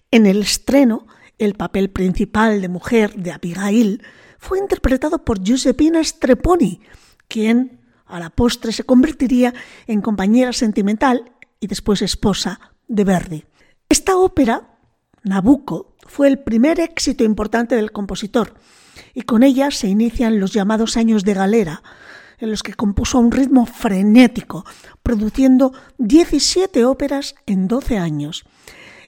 En 0.09 0.25
el 0.25 0.41
estreno, 0.41 1.05
el 1.37 1.55
papel 1.55 1.89
principal 1.89 2.61
de 2.61 2.69
mujer 2.69 3.15
de 3.15 3.31
Abigail 3.31 4.03
fue 4.37 4.59
interpretado 4.59 5.25
por 5.25 5.41
Giuseppina 5.41 6.03
Streponi, 6.03 6.81
quien 7.27 7.82
a 8.13 8.19
la 8.19 8.29
postre 8.29 8.71
se 8.71 8.83
convertiría 8.83 9.53
en 9.87 10.01
compañera 10.01 10.53
sentimental 10.53 11.31
y 11.59 11.67
después 11.67 12.01
esposa 12.01 12.59
de 12.87 13.03
Verdi. 13.03 13.45
Esta 13.89 14.17
ópera, 14.17 14.77
Nabucco, 15.23 15.95
fue 16.05 16.27
el 16.27 16.39
primer 16.39 16.79
éxito 16.79 17.23
importante 17.23 17.75
del 17.75 17.91
compositor 17.91 18.53
y 19.15 19.23
con 19.23 19.41
ella 19.41 19.71
se 19.71 19.87
inician 19.87 20.39
los 20.39 20.53
llamados 20.53 20.95
años 20.95 21.23
de 21.23 21.33
galera, 21.33 21.81
en 22.37 22.51
los 22.51 22.61
que 22.61 22.75
compuso 22.75 23.17
a 23.17 23.21
un 23.21 23.31
ritmo 23.31 23.65
frenético, 23.65 24.63
produciendo 25.01 25.73
17 25.97 26.85
óperas 26.85 27.35
en 27.47 27.67
12 27.67 27.97
años. 27.97 28.45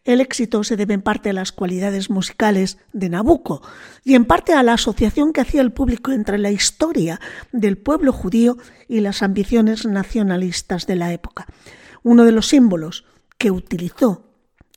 El 0.06 0.22
éxito 0.22 0.64
se 0.64 0.78
debe 0.78 0.94
en 0.94 1.02
parte 1.02 1.32
a 1.32 1.34
las 1.34 1.52
cualidades 1.52 2.12
musicales 2.12 2.78
de 2.94 3.10
Nabucco 3.10 3.64
y 4.04 4.14
en 4.14 4.26
parte 4.26 4.54
a 4.54 4.62
la 4.62 4.74
asociación 4.74 5.34
que 5.34 5.42
hacía 5.42 5.62
el 5.62 5.74
público 5.74 6.12
entre 6.12 6.38
la 6.38 6.52
historia 6.52 7.20
del 7.52 7.80
pueblo 7.80 8.14
judío 8.14 8.58
y 8.88 9.00
las 9.00 9.24
ambiciones 9.24 9.88
nacionalistas 9.88 10.86
de 10.86 10.96
la 10.96 11.12
época. 11.12 11.48
Uno 12.04 12.24
de 12.24 12.32
los 12.32 12.48
símbolos 12.48 13.06
que 13.40 13.50
utilizó 13.50 14.32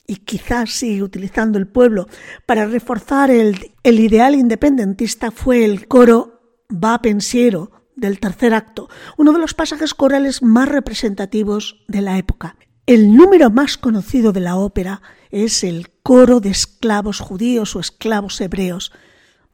y 0.07 0.15
quizás 0.15 0.71
sigue 0.71 1.03
utilizando 1.03 1.59
el 1.59 1.67
pueblo 1.67 2.07
para 2.47 2.65
reforzar 2.65 3.29
el, 3.29 3.73
el 3.83 3.99
ideal 3.99 4.33
independentista 4.33 5.29
fue 5.29 5.63
el 5.63 5.87
coro 5.87 6.41
Va 6.71 7.01
pensiero 7.01 7.71
del 7.95 8.19
tercer 8.19 8.53
acto, 8.53 8.89
uno 9.17 9.33
de 9.33 9.39
los 9.39 9.53
pasajes 9.53 9.93
corales 9.93 10.41
más 10.41 10.69
representativos 10.69 11.83
de 11.87 12.01
la 12.01 12.17
época. 12.17 12.55
El 12.89 13.15
número 13.15 13.51
más 13.51 13.77
conocido 13.77 14.31
de 14.31 14.39
la 14.39 14.55
ópera 14.55 15.03
es 15.29 15.63
el 15.63 15.91
coro 16.01 16.39
de 16.39 16.49
esclavos 16.49 17.19
judíos 17.19 17.75
o 17.75 17.79
esclavos 17.79 18.41
hebreos. 18.41 18.91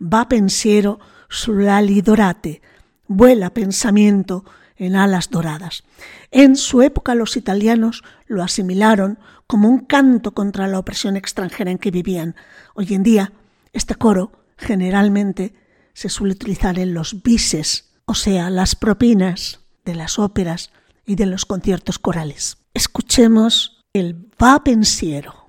Va 0.02 0.30
pensiero 0.30 1.02
sulali 1.28 2.02
dorate, 2.02 2.62
vuela 3.10 3.54
pensamiento 3.54 4.46
en 4.78 4.96
alas 4.96 5.32
doradas. 5.32 5.84
En 6.32 6.56
su 6.56 6.82
época 6.82 7.14
los 7.14 7.36
italianos 7.36 8.06
lo 8.26 8.42
asimilaron 8.42 9.20
como 9.48 9.68
un 9.68 9.80
canto 9.80 10.34
contra 10.34 10.70
la 10.70 10.80
opresión 10.80 11.18
extranjera 11.18 11.72
en 11.72 11.78
que 11.78 11.92
vivían. 11.92 12.38
Hoy 12.74 12.94
en 12.94 13.04
día, 13.04 13.34
este 13.74 13.96
coro 13.96 14.32
generalmente 14.58 15.54
se 15.94 16.08
suele 16.08 16.36
utilizar 16.36 16.80
en 16.80 16.94
los 16.94 17.22
bises, 17.22 17.92
o 18.06 18.16
sea, 18.16 18.50
las 18.50 18.78
propinas 18.78 19.60
de 19.84 19.96
las 19.96 20.20
óperas 20.20 20.72
y 21.06 21.16
de 21.16 21.26
los 21.26 21.44
conciertos 21.44 22.00
corales. 22.00 22.60
Escuchemos 22.76 23.86
el 23.94 24.28
Va 24.42 24.62
pensiero. 24.62 25.45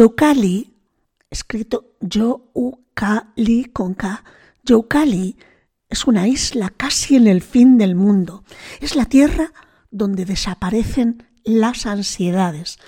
Youkali, 0.00 0.72
escrito 1.28 1.92
Yo-U-K-Li 2.00 3.64
con 3.66 3.92
K, 3.92 4.24
es 5.90 6.06
una 6.06 6.26
isla 6.26 6.72
casi 6.74 7.16
en 7.16 7.26
el 7.26 7.42
fin 7.42 7.76
del 7.76 7.94
mundo. 7.94 8.42
Es 8.80 8.96
la 8.96 9.04
tierra 9.04 9.52
donde 9.90 10.24
desaparecen 10.24 11.28
las 11.44 11.84
ansiedades. 11.84 12.78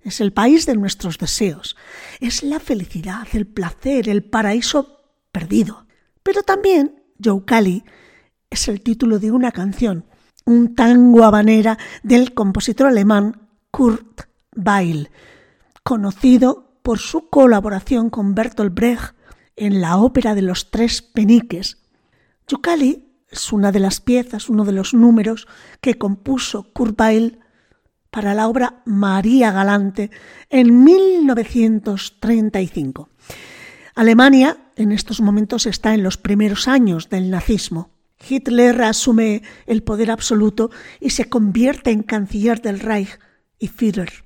Es 0.00 0.22
el 0.22 0.32
país 0.32 0.64
de 0.64 0.74
nuestros 0.74 1.18
deseos. 1.18 1.76
Es 2.18 2.42
la 2.42 2.60
felicidad, 2.60 3.26
el 3.34 3.46
placer, 3.46 4.08
el 4.08 4.24
paraíso 4.24 5.02
perdido. 5.32 5.86
Pero 6.22 6.42
también 6.44 7.02
Youkali 7.18 7.84
es 8.48 8.68
el 8.68 8.80
título 8.80 9.18
de 9.18 9.32
una 9.32 9.52
canción, 9.52 10.06
un 10.46 10.74
tango 10.74 11.24
habanera 11.24 11.76
del 12.02 12.32
compositor 12.32 12.86
alemán 12.86 13.50
Kurt 13.70 14.22
Weill, 14.56 15.10
conocido 15.84 16.72
por 16.82 16.98
su 16.98 17.30
colaboración 17.30 18.10
con 18.10 18.34
Bertolt 18.34 18.74
Brecht 18.74 19.14
en 19.54 19.80
la 19.80 19.98
ópera 19.98 20.34
de 20.34 20.42
los 20.42 20.72
tres 20.72 21.02
peniques. 21.02 21.78
Youkali 22.48 23.04
es 23.30 23.52
una 23.52 23.70
de 23.70 23.78
las 23.80 24.00
piezas, 24.00 24.48
uno 24.48 24.64
de 24.64 24.72
los 24.72 24.94
números 24.94 25.46
que 25.80 25.98
compuso 25.98 26.72
Kurt 26.72 26.98
para 28.10 28.34
la 28.34 28.48
obra 28.48 28.82
María 28.86 29.52
Galante 29.52 30.10
en 30.48 30.84
1935. 30.84 33.10
Alemania 33.94 34.56
en 34.76 34.92
estos 34.92 35.20
momentos 35.20 35.66
está 35.66 35.92
en 35.94 36.02
los 36.02 36.16
primeros 36.16 36.66
años 36.66 37.10
del 37.10 37.30
nazismo. 37.30 37.90
Hitler 38.28 38.82
asume 38.82 39.42
el 39.66 39.82
poder 39.82 40.10
absoluto 40.10 40.70
y 41.00 41.10
se 41.10 41.28
convierte 41.28 41.90
en 41.90 42.02
canciller 42.02 42.62
del 42.62 42.80
Reich 42.80 43.18
y 43.58 43.68
Führer. 43.68 44.23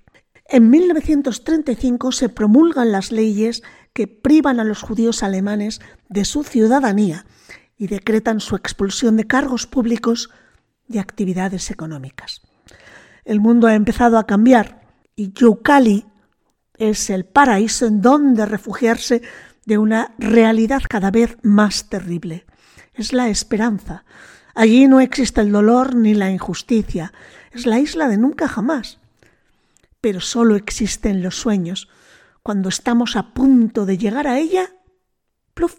En 0.48 0.70
1935 0.70 2.12
se 2.12 2.28
promulgan 2.28 2.90
las 2.90 3.12
leyes 3.12 3.62
que 3.92 4.08
privan 4.08 4.60
a 4.60 4.64
los 4.64 4.82
judíos 4.82 5.22
alemanes 5.22 5.80
de 6.08 6.24
su 6.24 6.42
ciudadanía 6.42 7.26
y 7.76 7.86
decretan 7.86 8.40
su 8.40 8.56
expulsión 8.56 9.16
de 9.16 9.26
cargos 9.26 9.66
públicos 9.66 10.30
y 10.88 10.98
actividades 10.98 11.70
económicas 11.70 12.42
el 13.28 13.40
mundo 13.40 13.66
ha 13.66 13.74
empezado 13.74 14.18
a 14.18 14.26
cambiar 14.26 14.80
y 15.14 15.32
Youkali 15.34 16.06
es 16.78 17.10
el 17.10 17.26
paraíso 17.26 17.86
en 17.86 18.00
donde 18.00 18.46
refugiarse 18.46 19.20
de 19.66 19.76
una 19.76 20.14
realidad 20.18 20.80
cada 20.88 21.10
vez 21.10 21.36
más 21.42 21.90
terrible. 21.90 22.46
Es 22.94 23.12
la 23.12 23.28
esperanza. 23.28 24.06
Allí 24.54 24.88
no 24.88 25.00
existe 25.00 25.42
el 25.42 25.52
dolor 25.52 25.94
ni 25.94 26.14
la 26.14 26.30
injusticia. 26.30 27.12
Es 27.52 27.66
la 27.66 27.78
isla 27.78 28.08
de 28.08 28.16
nunca 28.16 28.48
jamás. 28.48 28.97
Pero 30.00 30.20
solo 30.20 30.56
existen 30.56 31.22
los 31.22 31.36
sueños. 31.36 31.88
Cuando 32.42 32.68
estamos 32.68 33.16
a 33.16 33.34
punto 33.34 33.84
de 33.84 33.98
llegar 33.98 34.26
a 34.26 34.38
ella, 34.38 34.72
pluf, 35.54 35.78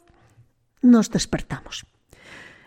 nos 0.82 1.10
despertamos. 1.10 1.86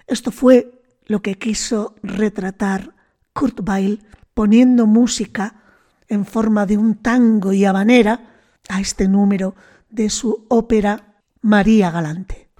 Esto 0.07 0.30
fue 0.30 0.82
lo 1.07 1.22
que 1.22 1.38
quiso 1.38 1.94
retratar 2.03 2.94
Kurt 3.32 3.61
Weill 3.66 4.05
poniendo 4.34 4.86
música 4.86 5.62
en 6.09 6.26
forma 6.26 6.66
de 6.66 6.76
un 6.76 6.96
tango 6.96 7.53
y 7.53 7.64
habanera 7.64 8.32
a 8.68 8.80
este 8.80 9.09
número 9.09 9.55
de 9.88 10.11
su 10.11 10.46
ópera 10.48 11.16
María 11.40 11.90
Galante. 11.90 12.51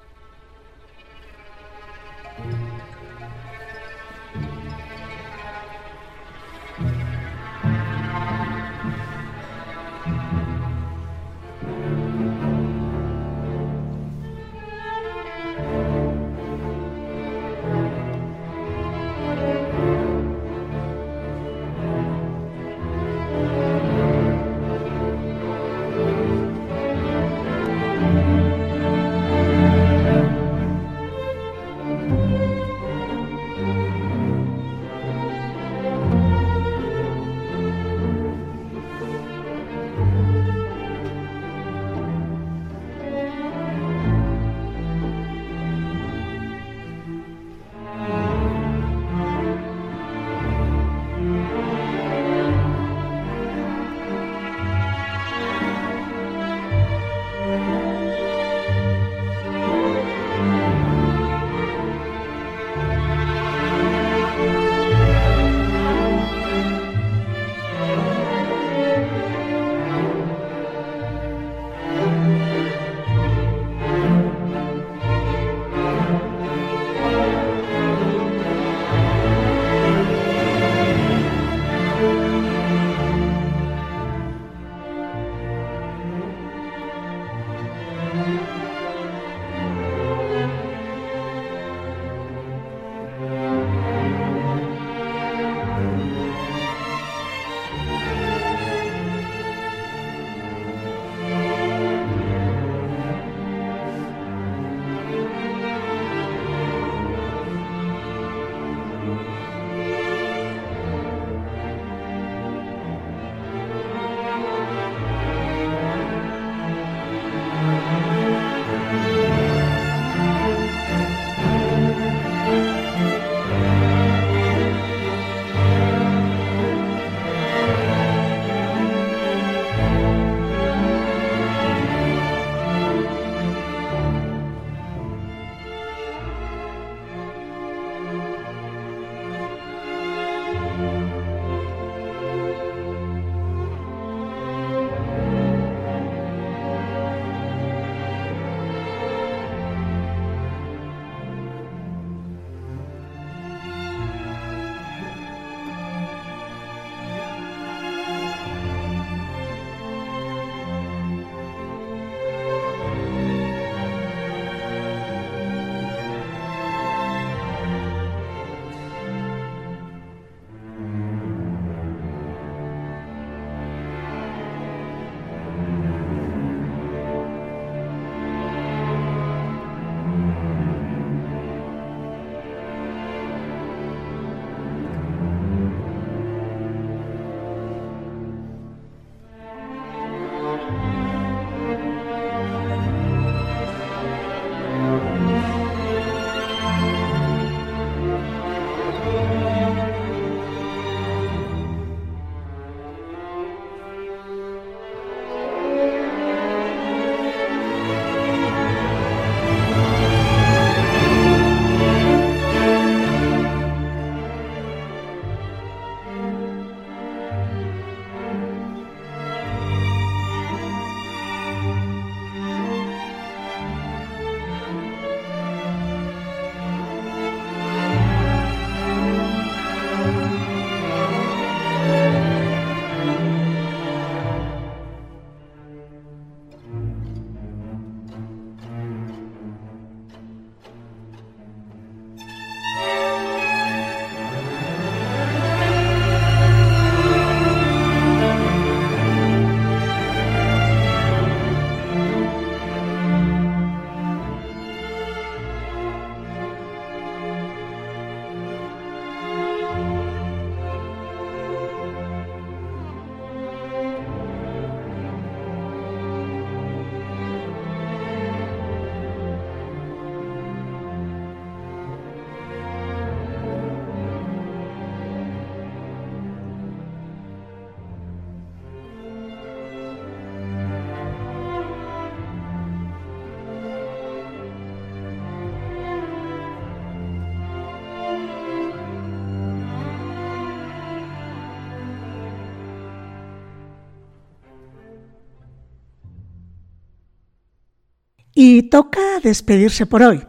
Y 298.45 298.65
toca 298.65 299.21
despedirse 299.23 299.87
por 299.87 300.03
hoy. 300.03 300.27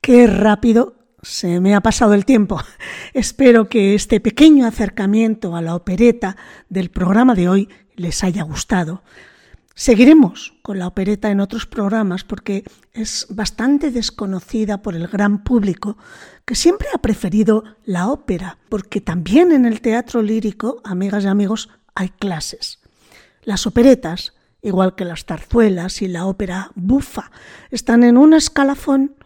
Qué 0.00 0.26
rápido 0.26 0.96
se 1.22 1.60
me 1.60 1.76
ha 1.76 1.80
pasado 1.80 2.12
el 2.12 2.24
tiempo. 2.24 2.60
Espero 3.14 3.68
que 3.68 3.94
este 3.94 4.18
pequeño 4.18 4.66
acercamiento 4.66 5.54
a 5.54 5.62
la 5.62 5.76
opereta 5.76 6.36
del 6.68 6.90
programa 6.90 7.36
de 7.36 7.48
hoy 7.48 7.68
les 7.94 8.24
haya 8.24 8.42
gustado. 8.42 9.04
Seguiremos 9.76 10.54
con 10.62 10.80
la 10.80 10.88
opereta 10.88 11.30
en 11.30 11.38
otros 11.38 11.66
programas 11.66 12.24
porque 12.24 12.64
es 12.94 13.28
bastante 13.30 13.92
desconocida 13.92 14.82
por 14.82 14.96
el 14.96 15.06
gran 15.06 15.44
público 15.44 15.96
que 16.44 16.56
siempre 16.56 16.88
ha 16.92 16.98
preferido 16.98 17.62
la 17.84 18.08
ópera, 18.08 18.58
porque 18.70 19.00
también 19.00 19.52
en 19.52 19.66
el 19.66 19.80
teatro 19.82 20.20
lírico, 20.20 20.80
amigas 20.82 21.22
y 21.22 21.28
amigos, 21.28 21.68
hay 21.94 22.08
clases. 22.08 22.80
Las 23.44 23.68
operetas, 23.68 24.32
igual 24.62 24.94
que 24.94 25.04
las 25.04 25.24
zarzuelas 25.24 26.00
y 26.02 26.08
la 26.08 26.26
ópera 26.26 26.70
bufa, 26.74 27.30
están 27.70 28.04
en 28.04 28.16
un 28.16 28.32
escalafón 28.32 29.16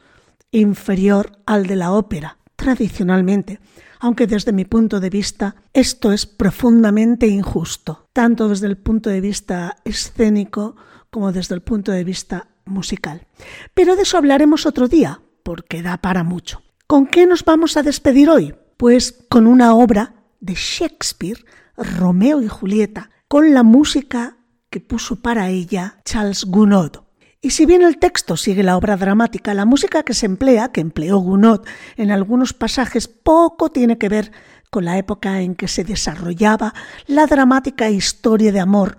inferior 0.51 1.39
al 1.45 1.67
de 1.67 1.77
la 1.77 1.93
ópera, 1.93 2.39
tradicionalmente, 2.57 3.61
aunque 4.01 4.27
desde 4.27 4.53
mi 4.53 4.65
punto 4.65 4.99
de 5.01 5.11
vista 5.11 5.57
esto 5.73 6.13
es 6.13 6.27
profundamente 6.27 7.27
injusto, 7.27 8.09
tanto 8.13 8.49
desde 8.49 8.67
el 8.67 8.79
punto 8.79 9.11
de 9.11 9.21
vista 9.21 9.77
escénico 9.85 10.77
como 11.11 11.33
desde 11.33 11.55
el 11.55 11.63
punto 11.63 11.93
de 11.93 12.05
vista 12.05 12.49
musical. 12.65 13.27
Pero 13.75 13.97
de 13.97 14.03
eso 14.03 14.19
hablaremos 14.19 14.67
otro 14.67 14.89
día, 14.89 15.21
porque 15.43 15.83
da 15.83 15.99
para 15.99 16.25
mucho. 16.25 16.63
¿Con 16.87 17.07
qué 17.07 17.27
nos 17.27 17.45
vamos 17.45 17.77
a 17.77 17.83
despedir 17.83 18.29
hoy? 18.29 18.55
Pues 18.77 19.25
con 19.29 19.47
una 19.47 19.75
obra 19.75 20.15
de 20.41 20.55
Shakespeare, 20.55 21.45
Romeo 21.77 22.43
y 22.43 22.49
Julieta, 22.49 23.11
con 23.29 23.55
la 23.55 23.63
música 23.63 24.37
que 24.77 24.81
puso 24.83 25.17
para 25.17 25.49
ella 25.49 26.01
Charles 26.05 26.45
Gounod. 26.45 26.99
Y 27.41 27.53
si 27.53 27.65
bien 27.65 27.81
el 27.81 27.97
texto 27.97 28.37
sigue 28.37 28.63
la 28.63 28.77
obra 28.77 28.99
dramática, 28.99 29.55
la 29.55 29.65
música 29.65 30.03
que 30.03 30.13
se 30.13 30.27
emplea, 30.27 30.71
que 30.71 30.83
empleó 30.83 31.17
Gounod 31.17 31.63
en 31.97 32.11
algunos 32.11 32.53
pasajes, 32.53 33.09
poco 33.09 33.71
tiene 33.71 33.97
que 33.97 34.11
ver 34.11 34.33
con 34.71 34.85
la 34.85 34.99
época 34.99 35.41
en 35.41 35.55
que 35.55 35.67
se 35.67 35.83
desarrollaba 35.83 36.75
la 37.07 37.27
dramática 37.27 37.89
historia 37.89 38.53
de 38.53 38.61
amor 38.61 38.99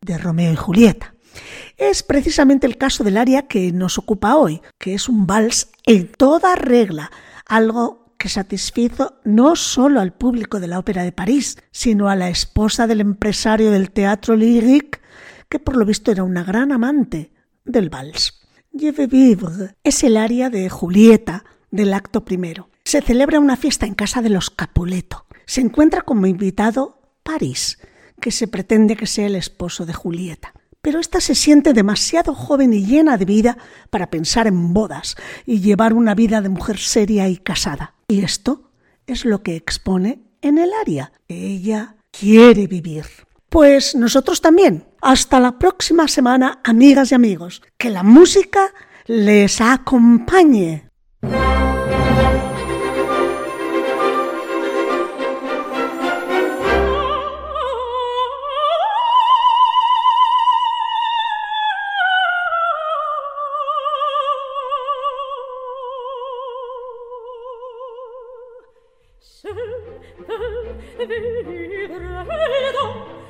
de 0.00 0.18
Romeo 0.18 0.52
y 0.52 0.56
Julieta. 0.56 1.16
Es 1.76 2.04
precisamente 2.04 2.68
el 2.68 2.78
caso 2.78 3.02
del 3.02 3.16
aria 3.16 3.48
que 3.48 3.72
nos 3.72 3.98
ocupa 3.98 4.36
hoy, 4.36 4.62
que 4.78 4.94
es 4.94 5.08
un 5.08 5.26
vals 5.26 5.72
en 5.84 6.12
toda 6.12 6.54
regla, 6.54 7.10
algo 7.44 8.14
que 8.18 8.28
satisfizo 8.28 9.18
no 9.24 9.56
solo 9.56 10.00
al 10.00 10.12
público 10.12 10.60
de 10.60 10.68
la 10.68 10.78
Ópera 10.78 11.02
de 11.02 11.10
París, 11.10 11.58
sino 11.72 12.08
a 12.08 12.14
la 12.14 12.28
esposa 12.28 12.86
del 12.86 13.00
empresario 13.00 13.72
del 13.72 13.90
teatro 13.90 14.36
lyrique, 14.36 15.00
que 15.48 15.58
por 15.58 15.76
lo 15.76 15.84
visto 15.84 16.10
era 16.10 16.24
una 16.24 16.44
gran 16.44 16.72
amante 16.72 17.32
del 17.64 17.90
vals. 17.90 18.46
Veux 18.72 19.08
vivre 19.08 19.74
es 19.82 20.04
el 20.04 20.16
aria 20.16 20.50
de 20.50 20.68
Julieta 20.68 21.44
del 21.70 21.94
acto 21.94 22.24
primero. 22.24 22.70
Se 22.84 23.02
celebra 23.02 23.40
una 23.40 23.56
fiesta 23.56 23.86
en 23.86 23.94
casa 23.94 24.22
de 24.22 24.30
los 24.30 24.50
Capuleto. 24.50 25.26
Se 25.46 25.60
encuentra 25.60 26.02
como 26.02 26.26
invitado 26.26 27.00
París, 27.22 27.78
que 28.20 28.30
se 28.30 28.48
pretende 28.48 28.96
que 28.96 29.06
sea 29.06 29.26
el 29.26 29.36
esposo 29.36 29.86
de 29.86 29.94
Julieta. 29.94 30.52
Pero 30.80 31.00
ésta 31.00 31.20
se 31.20 31.34
siente 31.34 31.72
demasiado 31.72 32.34
joven 32.34 32.72
y 32.72 32.86
llena 32.86 33.18
de 33.18 33.24
vida 33.24 33.58
para 33.90 34.10
pensar 34.10 34.46
en 34.46 34.72
bodas 34.72 35.16
y 35.44 35.60
llevar 35.60 35.92
una 35.92 36.14
vida 36.14 36.40
de 36.40 36.48
mujer 36.48 36.78
seria 36.78 37.28
y 37.28 37.36
casada. 37.36 37.94
Y 38.08 38.20
esto 38.20 38.70
es 39.06 39.24
lo 39.24 39.42
que 39.42 39.56
expone 39.56 40.22
en 40.40 40.58
el 40.58 40.70
que 40.86 41.08
ella 41.28 41.96
quiere 42.10 42.66
vivir. 42.66 43.04
Pues 43.48 43.94
nosotros 43.94 44.40
también. 44.40 44.84
Hasta 45.00 45.40
la 45.40 45.58
próxima 45.58 46.08
semana, 46.08 46.60
amigas 46.64 47.12
y 47.12 47.14
amigos. 47.14 47.62
Que 47.76 47.90
la 47.90 48.02
música 48.02 48.72
les 49.06 49.60
acompañe. 49.60 50.88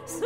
Se 0.08 0.24